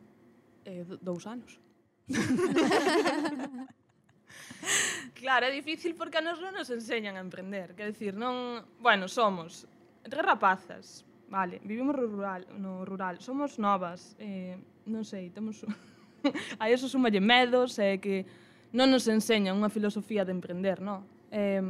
Eh, 0.65 0.83
dous 0.99 1.29
anos. 1.29 1.61
claro, 5.21 5.45
é 5.45 5.53
difícil 5.53 5.93
porque 5.93 6.17
a 6.17 6.25
nos 6.25 6.41
non 6.41 6.57
nos 6.57 6.73
enseñan 6.73 7.15
a 7.15 7.23
emprender. 7.23 7.77
Quer 7.77 7.93
decir, 7.93 8.17
non... 8.17 8.65
Bueno, 8.81 9.07
somos 9.07 9.69
Tres 10.03 10.23
rapazas, 10.23 11.05
vale, 11.27 11.59
vivimos 11.63 11.95
no 11.95 12.03
rural, 12.07 12.47
no 12.57 12.85
rural, 12.85 13.19
somos 13.21 13.59
novas, 13.59 14.15
eh, 14.19 14.57
non 14.85 15.03
sei, 15.03 15.29
temos... 15.29 15.65
a 16.59 16.65
eso 16.73 16.87
sumalle 16.87 17.19
medos, 17.19 17.77
e 17.79 17.95
eh, 17.95 17.97
que 17.99 18.23
non 18.71 18.93
nos 18.93 19.09
enseña 19.09 19.51
unha 19.51 19.69
filosofía 19.73 20.23
de 20.23 20.33
emprender, 20.33 20.79
non? 20.79 21.03
Eh, 21.33 21.61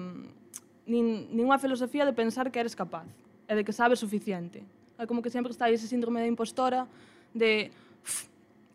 nin, 0.89 1.29
nin 1.31 1.43
unha 1.45 1.62
filosofía 1.62 2.03
de 2.03 2.13
pensar 2.13 2.51
que 2.51 2.59
eres 2.59 2.75
capaz 2.75 3.07
e 3.50 3.53
de 3.55 3.63
que 3.63 3.71
sabes 3.71 4.01
suficiente. 4.01 4.62
É 5.00 5.07
como 5.07 5.24
que 5.24 5.31
sempre 5.31 5.53
está 5.53 5.71
ese 5.71 5.88
síndrome 5.88 6.19
de 6.19 6.27
impostora 6.27 6.89
de 7.31 7.71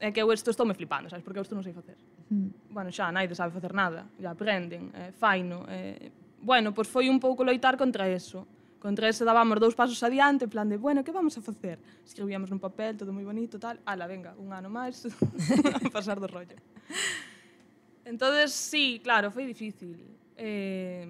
é 0.00 0.12
que 0.12 0.20
eu 0.20 0.28
isto 0.32 0.50
estou 0.50 0.66
me 0.66 0.74
flipando, 0.74 1.08
sabes? 1.08 1.24
Porque 1.24 1.38
eu 1.38 1.44
isto 1.44 1.54
non 1.54 1.64
sei 1.64 1.72
facer. 1.72 1.96
Mm. 2.28 2.72
Bueno, 2.72 2.88
xa, 2.92 3.12
naide 3.12 3.36
sabe 3.36 3.52
facer 3.52 3.72
nada. 3.72 4.08
Ya 4.20 4.32
aprenden, 4.32 4.92
eh, 4.92 5.12
faino. 5.16 5.64
Eh, 5.68 6.10
bueno, 6.40 6.72
pois 6.72 6.88
foi 6.88 7.08
un 7.08 7.20
pouco 7.20 7.44
loitar 7.44 7.76
contra 7.76 8.08
eso. 8.08 8.44
Con 8.84 8.94
tres 8.94 9.16
dábamos 9.24 9.56
dous 9.64 9.72
pasos 9.72 9.96
adiante, 10.04 10.44
en 10.44 10.52
plan 10.52 10.68
de, 10.68 10.76
bueno, 10.76 11.00
que 11.02 11.10
vamos 11.10 11.32
a 11.38 11.40
facer? 11.40 11.80
Escribíamos 12.04 12.52
nun 12.52 12.60
papel, 12.60 13.00
todo 13.00 13.16
moi 13.16 13.24
bonito, 13.24 13.56
tal. 13.56 13.80
Ala, 13.88 14.04
venga, 14.04 14.36
un 14.36 14.52
ano 14.52 14.68
máis, 14.68 15.08
pasar 15.96 16.20
do 16.20 16.28
rollo. 16.28 16.52
Entonces, 18.04 18.52
sí, 18.52 19.00
claro, 19.00 19.32
foi 19.32 19.48
difícil. 19.48 20.04
Eh, 20.36 21.08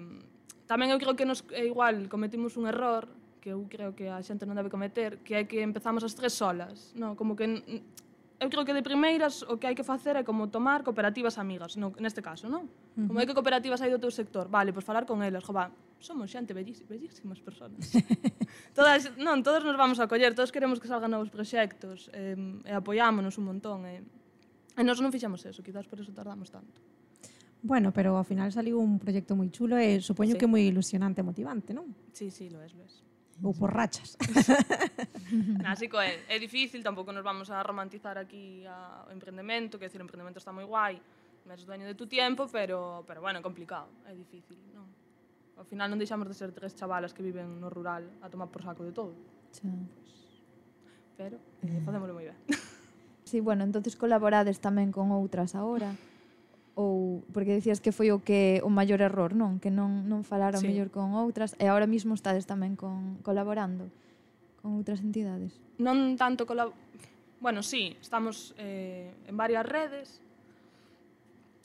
tamén 0.71 0.95
eu 0.95 0.99
creo 1.03 1.19
que 1.19 1.27
nos, 1.27 1.43
eh, 1.51 1.67
igual 1.67 2.07
cometimos 2.07 2.55
un 2.55 2.71
error 2.71 3.11
que 3.43 3.51
eu 3.51 3.67
creo 3.67 3.91
que 3.91 4.07
a 4.07 4.23
xente 4.23 4.47
non 4.47 4.55
debe 4.55 4.71
cometer, 4.71 5.19
que 5.27 5.35
é 5.35 5.43
que 5.43 5.59
empezamos 5.59 5.99
as 6.07 6.15
tres 6.15 6.31
solas, 6.31 6.95
no, 6.95 7.19
como 7.19 7.35
que 7.35 7.43
eu 8.39 8.47
creo 8.47 8.63
que 8.63 8.71
de 8.71 8.87
primeiras 8.87 9.43
o 9.51 9.59
que 9.59 9.67
hai 9.67 9.75
que 9.75 9.83
facer 9.83 10.15
é 10.15 10.23
como 10.23 10.47
tomar 10.47 10.87
cooperativas 10.87 11.35
amigas, 11.35 11.75
no, 11.75 11.91
neste 11.99 12.23
caso, 12.23 12.47
non? 12.47 12.71
Uh 12.71 13.03
-huh. 13.03 13.07
Como 13.11 13.19
hai 13.19 13.27
que 13.27 13.35
cooperativas 13.35 13.83
hai 13.83 13.91
do 13.91 13.99
teu 13.99 14.15
sector, 14.15 14.47
vale, 14.47 14.71
pois 14.71 14.79
pues 14.79 14.87
falar 14.87 15.03
con 15.03 15.19
elas, 15.19 15.43
jo, 15.43 15.51
va, 15.51 15.67
somos 15.99 16.29
xente 16.29 16.53
bellísimas 16.53 17.39
personas. 17.41 17.91
todas, 18.77 19.11
non, 19.17 19.41
todos 19.41 19.63
nos 19.63 19.77
vamos 19.77 19.97
a 19.99 20.07
coller, 20.07 20.35
todos 20.35 20.51
queremos 20.51 20.79
que 20.79 20.87
salgan 20.87 21.11
novos 21.11 21.33
proxectos, 21.33 22.11
eh, 22.13 22.37
e 22.65 22.73
apoiámonos 22.73 23.39
un 23.41 23.45
montón, 23.49 23.85
eh. 23.89 24.03
e 24.75 24.81
nós 24.83 24.99
non 25.01 25.09
fixamos 25.09 25.41
eso, 25.47 25.63
quizás 25.63 25.87
por 25.87 25.99
eso 26.01 26.11
tardamos 26.11 26.51
tanto. 26.51 26.77
Bueno, 27.65 27.89
pero 27.89 28.13
ao 28.13 28.27
final 28.27 28.53
saliu 28.53 28.77
un 28.77 29.01
proxecto 29.01 29.33
moi 29.33 29.49
chulo 29.49 29.73
e 29.81 29.97
supoño 29.97 30.37
sí. 30.37 30.39
que 30.39 30.45
moi 30.45 30.61
ilusionante 30.69 31.21
e 31.21 31.25
motivante, 31.25 31.73
non? 31.73 31.89
Sí, 32.13 32.29
sí, 32.29 32.45
lo 32.53 32.61
es, 32.61 32.77
lo 32.77 32.85
es. 32.85 33.01
Ou 33.41 33.57
por 33.57 33.73
rachas. 33.73 34.13
Así 35.65 35.89
que 35.89 35.97
é, 35.97 36.21
é 36.29 36.37
difícil, 36.37 36.85
tampouco 36.85 37.09
nos 37.09 37.25
vamos 37.25 37.49
a 37.49 37.65
romantizar 37.65 38.21
aquí 38.21 38.61
a, 38.69 39.09
o 39.09 39.11
emprendemento, 39.11 39.81
que 39.81 39.89
decir, 39.89 39.97
o 39.97 40.05
emprendemento 40.05 40.37
está 40.37 40.53
moi 40.53 40.69
guai, 40.69 41.01
eres 41.49 41.65
dueño 41.65 41.89
de 41.89 41.97
tu 41.97 42.05
tiempo, 42.05 42.45
pero, 42.53 43.01
pero 43.09 43.19
bueno, 43.25 43.41
é 43.41 43.43
complicado, 43.43 43.89
é 44.05 44.13
difícil, 44.13 44.61
non? 44.69 44.85
Ao 45.55 45.63
final 45.63 45.87
non 45.87 45.99
deixamos 45.99 46.27
de 46.27 46.35
ser 46.35 46.51
tres 46.51 46.75
chavalas 46.75 47.15
que 47.15 47.23
viven 47.23 47.59
no 47.63 47.71
rural 47.71 48.07
a 48.19 48.27
tomar 48.27 48.51
por 48.51 48.61
saco 48.63 48.83
de 48.83 48.91
todo. 48.91 49.15
Xa. 49.55 49.63
Pues, 49.63 50.11
pero 51.15 51.37
eh, 51.63 51.79
eh 51.79 51.81
facémoslo 51.87 52.11
moi 52.11 52.27
ben. 52.27 52.37
sí, 53.29 53.39
bueno, 53.39 53.63
entonces 53.63 53.95
colaborades 53.95 54.59
tamén 54.59 54.91
con 54.91 55.15
outras 55.15 55.55
agora 55.55 55.95
ou 56.75 57.23
porque 57.31 57.55
decías 57.55 57.79
que 57.79 57.95
foi 57.95 58.11
o 58.11 58.19
que 58.19 58.59
o 58.59 58.69
maior 58.69 58.99
error, 58.99 59.31
non? 59.31 59.63
Que 59.63 59.71
non 59.71 60.11
non 60.11 60.27
falar 60.27 60.53
o 60.55 60.61
sí. 60.61 60.67
mellor 60.67 60.91
con 60.91 61.15
outras 61.15 61.55
e 61.55 61.71
agora 61.71 61.87
mesmo 61.87 62.11
estades 62.11 62.43
tamén 62.43 62.75
con 62.75 63.23
colaborando 63.23 63.87
con 64.59 64.75
outras 64.75 64.99
entidades. 64.99 65.55
Non 65.79 66.19
tanto 66.19 66.43
colab 66.43 66.75
Bueno, 67.39 67.61
sí, 67.63 67.95
estamos 68.01 68.55
eh, 68.57 69.13
en 69.27 69.37
varias 69.37 69.65
redes, 69.65 70.21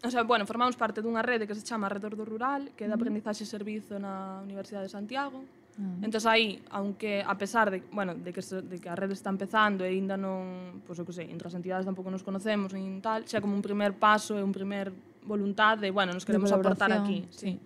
O 0.03 0.11
sea, 0.11 0.23
bueno, 0.23 0.47
formamos 0.47 0.77
parte 0.81 1.05
dunha 1.05 1.21
rede 1.21 1.45
que 1.45 1.53
se 1.53 1.61
chama 1.61 1.93
Redor 1.93 2.17
do 2.17 2.25
Rural, 2.25 2.73
que 2.73 2.85
é 2.85 2.89
de 2.89 2.97
aprendizaxe 2.97 3.45
e 3.45 3.49
servizo 3.49 4.01
na 4.01 4.41
Universidade 4.41 4.89
de 4.89 4.93
Santiago. 4.97 5.45
Ah. 5.77 6.01
Entón 6.01 6.25
aí, 6.25 6.57
aunque 6.73 7.21
a 7.21 7.37
pesar 7.37 7.69
de, 7.69 7.85
bueno, 7.93 8.17
de 8.17 8.33
que 8.33 8.41
se, 8.41 8.65
de 8.65 8.81
que 8.81 8.89
a 8.89 8.97
rede 8.97 9.13
está 9.13 9.29
empezando 9.29 9.85
e 9.85 9.93
aínda 9.93 10.17
non, 10.17 10.81
pois 10.89 10.97
pues, 10.97 11.05
o 11.05 11.05
que 11.05 11.13
sei, 11.13 11.29
entre 11.29 11.53
as 11.53 11.57
entidades 11.57 11.85
tampouco 11.85 12.09
nos 12.09 12.25
conocemos 12.25 12.73
nin 12.73 13.05
tal, 13.05 13.29
xa 13.29 13.45
como 13.45 13.53
un 13.53 13.61
primer 13.61 13.93
paso 13.93 14.41
e 14.41 14.43
un 14.43 14.57
primer 14.57 14.89
voluntad 15.29 15.77
de, 15.77 15.93
bueno, 15.93 16.17
nos 16.17 16.25
queremos 16.25 16.49
aportar 16.49 16.89
aquí, 16.97 17.29
sí. 17.29 17.53
sí. 17.53 17.61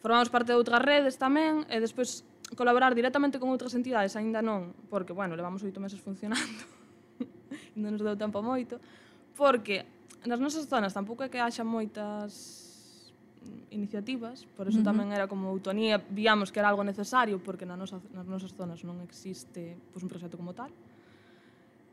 Formamos 0.00 0.32
parte 0.32 0.56
de 0.56 0.56
outras 0.56 0.80
redes 0.80 1.20
tamén 1.20 1.68
e 1.68 1.76
despois 1.76 2.24
colaborar 2.56 2.96
directamente 2.96 3.36
con 3.36 3.52
outras 3.52 3.76
entidades 3.76 4.16
aínda 4.16 4.40
non, 4.40 4.72
porque 4.88 5.12
bueno, 5.12 5.36
levamos 5.36 5.60
oito 5.60 5.76
meses 5.76 6.00
funcionando. 6.00 6.64
non 7.76 7.92
nos 7.92 8.00
deu 8.00 8.16
tempo 8.16 8.40
moito, 8.40 8.80
porque 9.36 9.97
nas 10.28 10.38
nosas 10.38 10.68
zonas 10.68 10.92
tampouco 10.92 11.24
é 11.24 11.32
que 11.32 11.40
haxa 11.40 11.64
moitas 11.64 13.08
mm, 13.40 13.72
iniciativas, 13.72 14.44
por 14.52 14.68
eso 14.68 14.78
uh 14.78 14.84
-huh. 14.84 14.88
tamén 14.92 15.08
era 15.16 15.24
como 15.24 15.48
Utonía, 15.56 15.96
víamos 15.96 16.52
que 16.52 16.60
era 16.60 16.68
algo 16.68 16.84
necesario 16.84 17.40
porque 17.40 17.64
na 17.64 17.80
nosa, 17.80 17.96
nas 18.12 18.28
nosas 18.28 18.52
zonas 18.52 18.84
non 18.84 19.00
existe 19.00 19.80
pois, 19.90 20.04
un 20.04 20.10
proxecto 20.12 20.36
como 20.36 20.52
tal. 20.52 20.68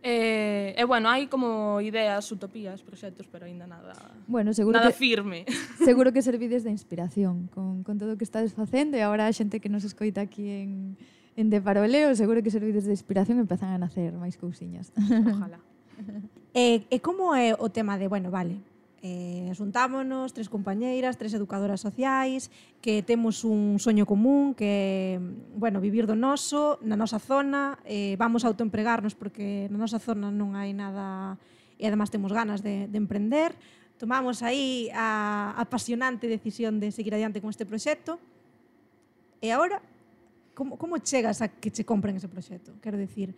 Eh, 0.06 0.76
e, 0.76 0.78
eh, 0.78 0.82
eh, 0.84 0.86
bueno, 0.86 1.10
hai 1.10 1.26
como 1.26 1.82
ideas, 1.82 2.30
utopías, 2.30 2.84
proxectos, 2.86 3.26
pero 3.26 3.50
aínda 3.50 3.66
nada 3.66 3.96
bueno, 4.28 4.54
seguro 4.54 4.78
nada 4.78 4.92
que, 4.92 5.00
firme. 5.00 5.48
Seguro 5.82 6.14
que 6.14 6.22
servides 6.22 6.62
de 6.62 6.70
inspiración 6.70 7.48
con, 7.50 7.82
con 7.82 7.98
todo 7.98 8.14
o 8.14 8.18
que 8.20 8.28
estades 8.28 8.54
facendo 8.54 9.00
e 9.00 9.02
agora 9.02 9.26
a 9.26 9.34
xente 9.34 9.58
que 9.58 9.72
nos 9.72 9.82
escoita 9.82 10.22
aquí 10.22 10.46
en, 10.46 11.00
en 11.40 11.50
De 11.50 11.58
Paroleo, 11.58 12.14
seguro 12.14 12.44
que 12.46 12.54
servides 12.54 12.86
de 12.86 12.94
inspiración 12.94 13.40
e 13.40 13.44
empezan 13.48 13.74
a 13.74 13.82
nacer 13.82 14.14
máis 14.14 14.38
cousiñas. 14.38 14.94
Ojalá. 14.94 15.58
E, 16.56 16.88
e 16.88 17.04
como 17.04 17.36
é 17.36 17.52
o 17.52 17.68
tema 17.68 18.00
de, 18.00 18.08
bueno, 18.08 18.32
vale, 18.32 18.64
eh, 19.04 19.52
xuntámonos 19.52 20.32
tres 20.32 20.48
compañeiras, 20.48 21.20
tres 21.20 21.36
educadoras 21.36 21.84
sociais, 21.84 22.48
que 22.80 23.04
temos 23.04 23.44
un 23.44 23.76
soño 23.76 24.08
común, 24.08 24.56
que, 24.56 25.20
bueno, 25.60 25.84
vivir 25.84 26.08
do 26.08 26.16
noso, 26.16 26.80
na 26.80 26.96
nosa 26.96 27.20
zona, 27.20 27.76
eh, 27.84 28.16
vamos 28.16 28.48
a 28.48 28.56
autoempregarnos 28.56 29.20
porque 29.20 29.68
na 29.68 29.76
nosa 29.76 30.00
zona 30.00 30.32
non 30.32 30.56
hai 30.56 30.72
nada 30.72 31.36
e 31.76 31.84
además 31.92 32.08
temos 32.08 32.32
ganas 32.32 32.64
de, 32.64 32.88
de 32.88 32.98
emprender, 33.04 33.52
tomamos 34.00 34.40
aí 34.40 34.88
a 34.96 35.52
apasionante 35.60 36.32
decisión 36.32 36.80
de 36.80 36.96
seguir 36.96 37.12
adiante 37.20 37.44
con 37.44 37.52
este 37.52 37.68
proxecto, 37.68 38.16
e 39.44 39.52
agora, 39.52 39.84
como, 40.56 40.80
como 40.80 41.04
chegas 41.04 41.44
a 41.44 41.52
que 41.52 41.68
che 41.68 41.84
compren 41.84 42.16
ese 42.16 42.32
proxecto? 42.32 42.72
Quero 42.80 42.96
dicir, 42.96 43.36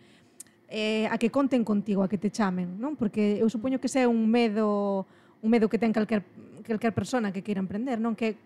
eh, 0.68 1.08
a 1.08 1.16
que 1.16 1.32
conten 1.32 1.64
contigo, 1.64 2.04
a 2.04 2.08
que 2.08 2.20
te 2.20 2.28
chamen, 2.30 2.76
non? 2.76 2.94
Porque 2.94 3.40
eu 3.40 3.48
supoño 3.48 3.80
que 3.80 3.88
ese 3.88 4.04
é 4.04 4.08
un 4.08 4.28
medo 4.28 5.08
un 5.42 5.50
medo 5.50 5.68
que 5.68 5.78
ten 5.78 5.92
calquer, 5.92 6.22
calquer 6.66 6.92
persona 6.92 7.32
que 7.32 7.42
queira 7.42 7.62
emprender, 7.62 7.96
non? 7.96 8.18
Que 8.18 8.36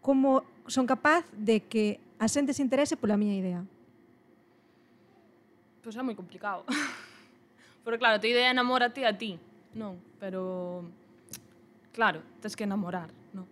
como 0.00 0.42
son 0.66 0.88
capaz 0.88 1.28
de 1.36 1.68
que 1.68 2.00
a 2.18 2.26
xente 2.28 2.56
se 2.56 2.64
interese 2.64 2.96
pola 2.96 3.20
miña 3.20 3.36
idea. 3.36 3.60
Pois 5.84 5.96
é 5.96 6.02
moi 6.02 6.16
complicado. 6.16 6.64
Porque 7.84 8.00
claro, 8.00 8.16
a 8.16 8.20
tua 8.20 8.32
idea 8.32 8.52
enamórate 8.52 9.04
a 9.04 9.12
ti, 9.16 9.36
non? 9.76 10.00
Pero 10.20 10.84
claro, 11.92 12.24
tens 12.40 12.56
que 12.56 12.64
enamorar, 12.64 13.12
non? 13.36 13.44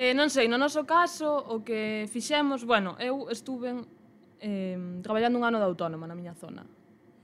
Eh, 0.00 0.16
non 0.16 0.32
sei, 0.32 0.48
no 0.48 0.56
noso 0.56 0.88
caso, 0.88 1.28
o 1.28 1.60
que 1.60 2.08
fixemos, 2.08 2.64
bueno, 2.64 2.96
eu 2.96 3.28
estuve 3.28 3.76
eh, 4.40 4.76
traballando 5.04 5.36
un 5.36 5.44
ano 5.44 5.60
de 5.60 5.68
autónoma 5.68 6.08
na 6.08 6.16
miña 6.16 6.32
zona, 6.32 6.64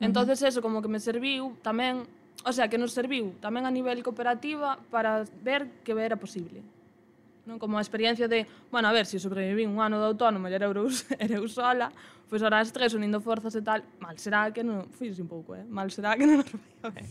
Entonces 0.00 0.42
eso 0.42 0.60
como 0.60 0.82
que 0.82 0.88
me 0.88 1.00
serviu 1.00 1.56
tamén, 1.64 2.04
o 2.44 2.52
sea, 2.52 2.68
que 2.68 2.76
nos 2.76 2.92
serviu 2.92 3.32
tamén 3.40 3.64
a 3.64 3.72
nivel 3.72 4.04
cooperativa 4.04 4.76
para 4.92 5.24
ver 5.40 5.80
que 5.80 5.96
era 5.96 6.20
posible. 6.20 6.60
Non 7.46 7.56
como 7.62 7.78
a 7.78 7.82
experiencia 7.82 8.26
de, 8.28 8.44
bueno, 8.68 8.90
a 8.90 8.92
ver, 8.92 9.06
se 9.06 9.16
si 9.16 9.24
sobreviví 9.24 9.64
un 9.64 9.80
ano 9.80 10.02
de 10.02 10.06
autónomo 10.10 10.50
e 10.50 10.52
era 10.52 10.68
eu, 10.68 10.74
era 11.16 11.34
eu 11.40 11.46
sola, 11.48 11.88
pois 12.28 12.28
pues 12.28 12.40
ahora 12.42 12.60
as 12.60 12.74
tres 12.74 12.92
unindo 12.92 13.22
forzas 13.22 13.54
e 13.54 13.62
tal, 13.62 13.80
mal 14.02 14.18
será 14.18 14.50
que 14.50 14.66
non... 14.66 14.90
Fui 14.92 15.08
un 15.14 15.30
pouco, 15.30 15.54
eh? 15.54 15.64
Mal 15.64 15.88
será 15.88 16.18
que 16.18 16.26
non 16.26 16.42
nos 16.42 16.50
veía 16.50 16.90
ben. 16.96 17.06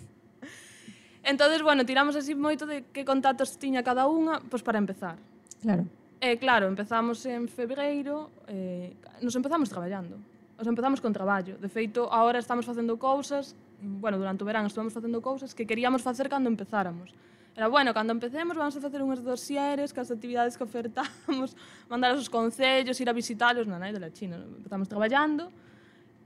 Entonces, 1.25 1.63
bueno, 1.65 1.87
tiramos 1.89 2.13
así 2.13 2.37
moito 2.37 2.69
de 2.69 2.85
que 2.93 3.01
contactos 3.01 3.57
tiña 3.57 3.81
cada 3.81 4.05
unha, 4.05 4.37
pois 4.45 4.61
pues 4.61 4.61
para 4.61 4.77
empezar. 4.77 5.17
Claro. 5.63 5.89
Eh, 6.21 6.37
claro, 6.37 6.67
empezamos 6.67 7.25
en 7.25 7.47
febreiro, 7.47 8.29
eh, 8.45 8.93
nos 9.25 9.33
empezamos 9.33 9.71
traballando. 9.71 10.19
O 10.57 10.63
sea, 10.63 10.69
empezamos 10.69 11.01
con 11.01 11.11
traballo. 11.11 11.57
De 11.57 11.67
feito, 11.67 12.11
agora 12.11 12.39
estamos 12.39 12.65
facendo 12.65 12.97
cousas, 12.97 13.55
bueno, 13.81 14.17
durante 14.17 14.43
o 14.43 14.47
verán 14.47 14.65
estuvemos 14.65 14.93
facendo 14.93 15.21
cousas 15.21 15.53
que 15.53 15.67
queríamos 15.67 16.01
facer 16.01 16.29
cando 16.29 16.47
empezáramos. 16.47 17.11
Era, 17.55 17.67
bueno, 17.67 17.93
cando 17.93 18.11
empecemos 18.11 18.57
vamos 18.57 18.75
a 18.75 18.81
facer 18.81 18.99
unhas 18.99 19.23
dosieres, 19.23 19.95
que 19.95 20.03
as 20.03 20.11
actividades 20.11 20.59
que 20.59 20.63
ofertamos, 20.67 21.55
mandar 21.91 22.11
aos 22.11 22.27
concellos, 22.27 22.99
ir 22.99 23.07
a 23.07 23.15
visitarlos, 23.15 23.63
na 23.63 23.79
nai 23.79 23.95
de 23.95 23.99
la 23.99 24.11
China. 24.11 24.43
Estamos 24.59 24.91
traballando, 24.91 25.47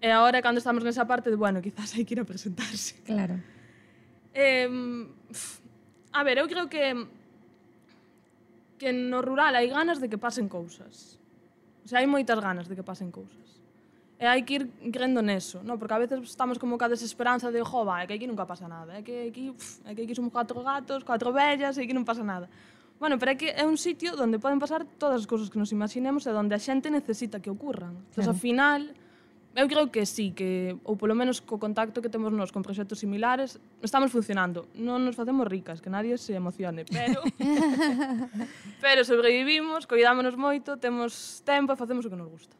e 0.01 0.09
agora 0.09 0.41
cando 0.41 0.57
estamos 0.57 0.81
nesa 0.81 1.05
parte 1.05 1.29
de, 1.29 1.37
bueno, 1.37 1.61
quizás 1.61 1.93
hai 1.93 2.01
que 2.01 2.17
ir 2.17 2.21
a 2.21 2.25
presentarse. 2.25 2.97
Claro. 3.05 3.37
Eh, 4.33 4.65
a 6.13 6.21
ver, 6.25 6.41
eu 6.41 6.49
creo 6.49 6.65
que 6.65 6.97
que 8.79 8.89
no 8.89 9.21
rural 9.21 9.53
hai 9.53 9.69
ganas 9.69 10.01
de 10.01 10.09
que 10.09 10.17
pasen 10.17 10.49
cousas. 10.49 11.19
O 11.83 11.87
sea, 11.89 12.01
hai 12.01 12.09
moitas 12.09 12.41
ganas 12.41 12.65
de 12.65 12.73
que 12.73 12.81
pasen 12.81 13.13
cousas. 13.13 13.58
E 14.19 14.27
hai 14.27 14.43
que 14.43 14.59
ir 14.59 14.63
crendo 14.91 15.23
neso, 15.23 15.63
no? 15.63 15.79
porque 15.79 15.95
a 15.95 16.01
veces 16.03 16.19
estamos 16.27 16.59
como 16.59 16.75
ca 16.75 16.91
desesperanza 16.91 17.55
de, 17.55 17.63
jo, 17.63 17.87
vai, 17.87 18.03
que 18.03 18.19
aquí 18.19 18.27
nunca 18.27 18.43
pasa 18.43 18.67
nada, 18.67 18.99
é 18.99 19.01
que 19.01 19.31
aquí, 19.31 19.55
pff, 19.55 19.79
é 19.87 19.95
que 19.95 20.03
aquí 20.03 20.11
somos 20.11 20.35
catro 20.35 20.59
gatos, 20.59 21.07
catro 21.07 21.31
vellas, 21.31 21.79
e 21.79 21.87
aquí 21.87 21.95
non 21.95 22.03
pasa 22.03 22.19
nada. 22.19 22.51
Bueno, 22.99 23.15
pero 23.15 23.31
é 23.31 23.35
que 23.39 23.55
é 23.55 23.63
un 23.63 23.79
sitio 23.79 24.11
onde 24.19 24.43
poden 24.43 24.59
pasar 24.59 24.83
todas 24.83 25.23
as 25.23 25.25
cousas 25.25 25.47
que 25.47 25.55
nos 25.55 25.71
imaginemos 25.71 26.27
e 26.27 26.35
onde 26.35 26.51
a 26.51 26.59
xente 26.59 26.91
necesita 26.91 27.39
que 27.39 27.47
ocurran. 27.47 27.95
Entón, 28.11 28.27
claro. 28.27 28.35
ao 28.35 28.35
final, 28.35 28.91
eu 29.55 29.71
creo 29.71 29.87
que 29.87 30.03
sí, 30.03 30.35
que, 30.35 30.75
ou 30.83 30.99
polo 30.99 31.15
menos 31.15 31.39
co 31.39 31.55
contacto 31.55 32.03
que 32.03 32.11
temos 32.11 32.35
nos 32.35 32.51
con 32.51 32.59
proxectos 32.59 32.99
similares, 32.99 33.55
estamos 33.79 34.11
funcionando. 34.11 34.67
Non 34.75 34.99
nos 35.07 35.15
facemos 35.15 35.47
ricas, 35.47 35.79
que 35.79 35.87
nadie 35.87 36.19
se 36.19 36.35
emocione, 36.35 36.83
pero... 36.83 37.23
pero 38.83 39.07
sobrevivimos, 39.07 39.87
coidámonos 39.87 40.35
moito, 40.35 40.75
temos 40.75 41.39
tempo 41.47 41.71
e 41.71 41.79
facemos 41.79 42.03
o 42.03 42.11
que 42.11 42.19
nos 42.19 42.27
gusta 42.27 42.59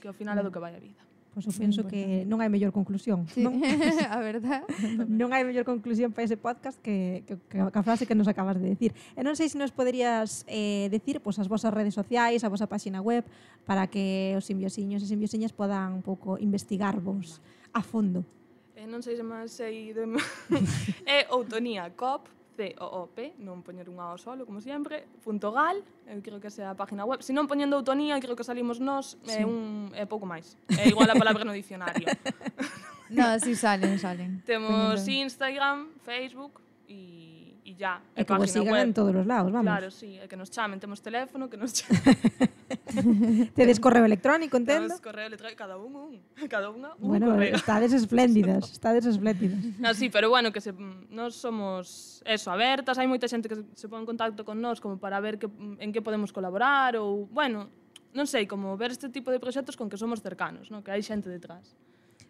que 0.00 0.08
ao 0.08 0.14
final 0.14 0.36
é 0.38 0.42
do 0.42 0.52
que 0.52 0.58
vai 0.60 0.74
a 0.74 0.80
vida. 0.80 1.00
Pois 1.36 1.44
eu 1.44 1.52
penso 1.52 1.84
que 1.84 2.24
non 2.24 2.40
hai 2.40 2.48
mellor 2.48 2.72
conclusión. 2.72 3.28
Sí, 3.28 3.44
non? 3.44 3.60
a 4.08 4.24
verdad. 4.24 4.64
non 5.20 5.36
hai 5.36 5.44
mellor 5.44 5.68
conclusión 5.68 6.08
para 6.08 6.24
ese 6.24 6.40
podcast 6.40 6.80
que, 6.80 7.28
que, 7.28 7.36
que 7.36 7.60
a 7.60 7.82
frase 7.84 8.08
que 8.08 8.16
nos 8.16 8.24
acabas 8.24 8.56
de 8.56 8.72
decir. 8.72 8.96
E 9.12 9.20
non 9.20 9.36
sei 9.36 9.52
se 9.52 9.60
nos 9.60 9.68
poderías 9.68 10.48
eh, 10.48 10.88
decir 10.88 11.20
pois, 11.20 11.36
as 11.36 11.44
vosas 11.44 11.76
redes 11.76 11.92
sociais, 11.92 12.40
a 12.40 12.48
vosa 12.48 12.64
páxina 12.64 13.04
web, 13.04 13.20
para 13.68 13.84
que 13.84 14.32
os 14.32 14.48
simbiosiños 14.48 15.04
e 15.04 15.06
simbiosiñas 15.12 15.52
podan 15.52 16.00
un 16.00 16.00
pouco 16.00 16.40
investigarvos 16.40 17.44
a 17.76 17.84
fondo. 17.84 18.24
Eh, 18.72 18.88
non 18.88 19.04
sei 19.04 19.20
se 19.20 19.24
máis 19.24 19.52
sei 19.52 19.92
de... 19.92 20.08
é 21.04 21.28
Outonía 21.28 21.92
Cop, 21.92 22.32
C-O-O-P, 22.56 23.36
non 23.44 23.60
poñer 23.60 23.86
unha 23.92 24.10
ao 24.10 24.18
solo, 24.18 24.48
como 24.48 24.64
sempre, 24.64 25.04
punto 25.20 25.52
gal, 25.52 25.84
eu 26.08 26.24
creo 26.24 26.40
que 26.40 26.48
sea 26.48 26.72
a 26.72 26.76
página 26.76 27.04
web. 27.04 27.20
Se 27.20 27.36
non 27.36 27.44
poñendo 27.44 27.76
autonía, 27.76 28.16
creo 28.18 28.32
que 28.32 28.42
salimos 28.42 28.80
nós, 28.80 29.20
eh, 29.28 29.36
sí. 29.36 29.40
é, 29.40 29.44
un, 29.44 29.92
é 29.92 30.08
pouco 30.08 30.24
máis. 30.24 30.56
É 30.72 30.88
igual 30.88 31.06
a 31.12 31.16
palabra 31.20 31.44
no 31.44 31.52
dicionario. 31.52 32.08
no, 33.12 33.36
si 33.38 33.52
sí 33.52 33.60
salen, 33.60 34.00
salen. 34.00 34.40
Temos 34.48 35.04
Instagram, 35.04 35.92
Facebook 36.00 36.64
e 36.88 37.36
e 37.66 37.74
ya. 37.74 38.00
E 38.14 38.24
que 38.24 38.32
vos 38.32 38.48
sigan 38.48 38.72
web. 38.72 38.86
en 38.88 38.94
todos 38.94 39.14
os 39.14 39.26
lados, 39.26 39.50
vamos. 39.50 39.66
Claro, 39.66 39.90
sí, 39.90 40.16
que 40.30 40.36
nos 40.38 40.50
chamen, 40.50 40.78
temos 40.78 41.02
teléfono, 41.02 41.50
que 41.50 41.58
nos 41.58 41.74
chamen. 41.74 42.00
Tedes 43.54 43.80
correo 43.80 44.04
electrónico, 44.04 44.56
entendo? 44.56 44.88
Temos 44.88 45.00
correo 45.00 45.26
electrónico, 45.26 45.58
cada 45.58 45.76
un, 45.76 45.96
un. 45.96 46.20
Cada 46.48 46.70
unha, 46.70 46.94
un 46.96 47.08
bueno, 47.08 47.32
correo. 47.34 47.54
estades 47.54 47.92
espléndidas, 47.92 48.70
estades 48.76 49.04
espléndidas. 49.06 49.58
No, 49.78 49.92
sí, 49.94 50.08
pero 50.08 50.30
bueno, 50.30 50.52
que 50.52 50.60
se, 50.60 50.72
nos 51.10 51.34
somos 51.36 52.22
eso, 52.24 52.50
abertas, 52.50 52.98
hai 52.98 53.06
moita 53.06 53.28
xente 53.28 53.50
que 53.50 53.58
se 53.74 53.86
pon 53.86 54.04
en 54.04 54.08
contacto 54.08 54.42
con 54.46 54.58
nós 54.58 54.80
como 54.80 54.96
para 54.96 55.20
ver 55.20 55.38
que, 55.38 55.48
en 55.52 55.90
que 55.92 56.00
podemos 56.00 56.32
colaborar 56.32 56.96
ou, 56.96 57.28
bueno, 57.30 57.68
non 58.16 58.24
sei, 58.24 58.48
como 58.48 58.74
ver 58.80 58.96
este 58.96 59.12
tipo 59.12 59.28
de 59.28 59.36
proxectos 59.36 59.76
con 59.76 59.92
que 59.92 60.00
somos 60.00 60.24
cercanos, 60.24 60.72
no? 60.72 60.80
que 60.80 60.88
hai 60.88 61.04
xente 61.04 61.28
detrás. 61.28 61.76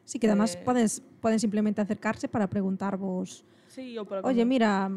Sí, 0.03 0.19
que 0.19 0.27
además 0.27 0.55
eh... 0.55 0.63
podes, 0.67 1.03
poden 1.23 1.39
simplemente 1.39 1.83
acercarse 1.83 2.27
para 2.27 2.51
preguntarvos 2.51 3.47
sí, 3.71 3.95
ou 3.99 4.07
para 4.07 4.23
Oye, 4.27 4.43
mira, 4.43 4.91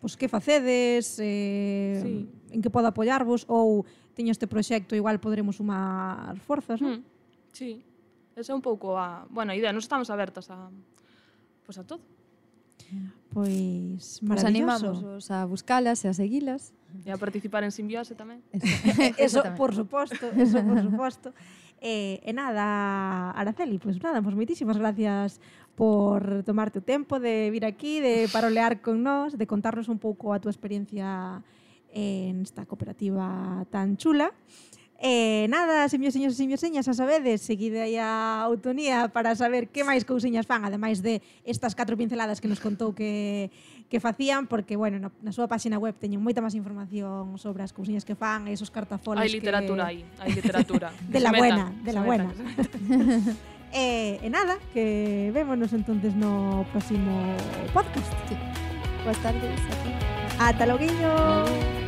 pois 0.00 0.12
pues, 0.12 0.20
que 0.20 0.28
facedes, 0.28 1.16
eh, 1.18 2.00
sí. 2.04 2.28
en 2.52 2.60
que 2.60 2.70
podo 2.70 2.88
apoiarvos 2.92 3.48
ou 3.48 3.88
teño 4.16 4.32
este 4.32 4.48
proxecto, 4.48 4.96
igual 4.96 5.20
podremos 5.20 5.60
sumar 5.60 6.40
forzas, 6.40 6.80
non? 6.80 7.04
Hmm, 7.04 7.52
sí, 7.52 7.84
esa 8.32 8.50
é 8.50 8.56
un 8.56 8.64
pouco 8.64 8.96
a, 8.96 9.28
bueno, 9.28 9.52
a 9.52 9.56
idea, 9.56 9.76
nos 9.76 9.84
estamos 9.84 10.08
abertas 10.08 10.48
a 10.48 10.72
pues 11.68 11.76
a 11.76 11.84
todo. 11.84 12.00
Pois 13.28 14.22
maravilloso. 14.22 14.46
animamos 14.46 15.02
os 15.04 15.28
a 15.28 15.44
buscalas 15.44 16.00
e 16.04 16.08
a 16.08 16.14
seguilas. 16.16 16.72
E 17.04 17.12
a 17.12 17.18
participar 17.20 17.60
en 17.66 17.74
simbiose 17.74 18.16
tamén. 18.16 18.40
Eso, 19.20 19.44
Exactamente. 19.44 19.60
por 19.60 19.76
suposto, 19.76 20.24
eso 20.32 20.64
por 20.64 20.80
suposto. 20.80 21.28
Eh, 21.84 22.24
e 22.24 22.32
nada, 22.32 23.36
Araceli, 23.36 23.76
pois 23.76 24.00
nada, 24.00 24.24
pois 24.24 24.32
moitísimas 24.32 24.80
gracias 24.80 25.44
por 25.76 26.40
tomarte 26.48 26.80
o 26.80 26.82
tempo 26.86 27.20
de 27.20 27.52
vir 27.52 27.68
aquí, 27.68 28.00
de 28.00 28.32
parolear 28.32 28.80
con 28.80 29.04
nós, 29.04 29.36
de 29.36 29.44
contarnos 29.44 29.92
un 29.92 30.00
pouco 30.00 30.32
a 30.32 30.40
túa 30.40 30.48
experiencia 30.48 31.44
en 31.96 32.42
esta 32.42 32.66
cooperativa 32.66 33.64
tan 33.70 33.96
chula. 33.96 34.32
E 34.96 35.44
eh, 35.44 35.48
nada, 35.48 35.88
simios, 35.92 36.16
señores 36.16 36.36
e 36.36 36.40
simios, 36.40 36.60
señas, 36.60 36.88
a 36.88 36.96
sabedes, 36.96 37.44
seguide 37.44 37.84
aí 37.84 38.00
a 38.00 38.40
autonía 38.48 39.12
para 39.12 39.36
saber 39.36 39.68
que 39.68 39.84
máis 39.84 40.08
cousiñas 40.08 40.48
fan, 40.48 40.64
ademais 40.64 41.04
de 41.04 41.20
estas 41.44 41.76
catro 41.76 42.00
pinceladas 42.00 42.40
que 42.40 42.48
nos 42.48 42.64
contou 42.64 42.96
que, 42.96 43.52
que 43.92 44.00
facían, 44.00 44.48
porque, 44.48 44.72
bueno, 44.72 44.96
na, 44.96 45.12
na 45.20 45.36
súa 45.36 45.52
páxina 45.52 45.76
web 45.76 45.92
teñen 46.00 46.24
moita 46.24 46.40
máis 46.40 46.56
información 46.56 47.36
sobre 47.36 47.60
as 47.60 47.76
cousiñas 47.76 48.08
que 48.08 48.16
fan, 48.16 48.48
e 48.48 48.56
esos 48.56 48.72
cartafoles 48.72 49.20
Hai 49.20 49.28
literatura 49.28 49.84
que... 49.84 50.00
aí, 50.00 50.00
hai 50.16 50.32
literatura. 50.32 50.88
de 51.12 51.20
la 51.20 51.28
metan, 51.28 51.44
buena, 51.44 51.64
de 51.76 51.92
la 51.92 52.00
metan, 52.00 52.32
buena. 52.32 52.56
e, 53.76 54.16
eh, 54.24 54.24
e 54.24 54.28
nada, 54.32 54.56
que 54.72 55.28
vémonos 55.36 55.76
entonces 55.76 56.16
no 56.16 56.64
próximo 56.72 57.36
podcast. 57.76 58.08
Sí. 58.32 58.36
Boas 59.04 59.20
tardes. 59.20 59.60
Ata 60.40 60.64
loguiño. 60.64 61.12
Adiós. 61.12 61.85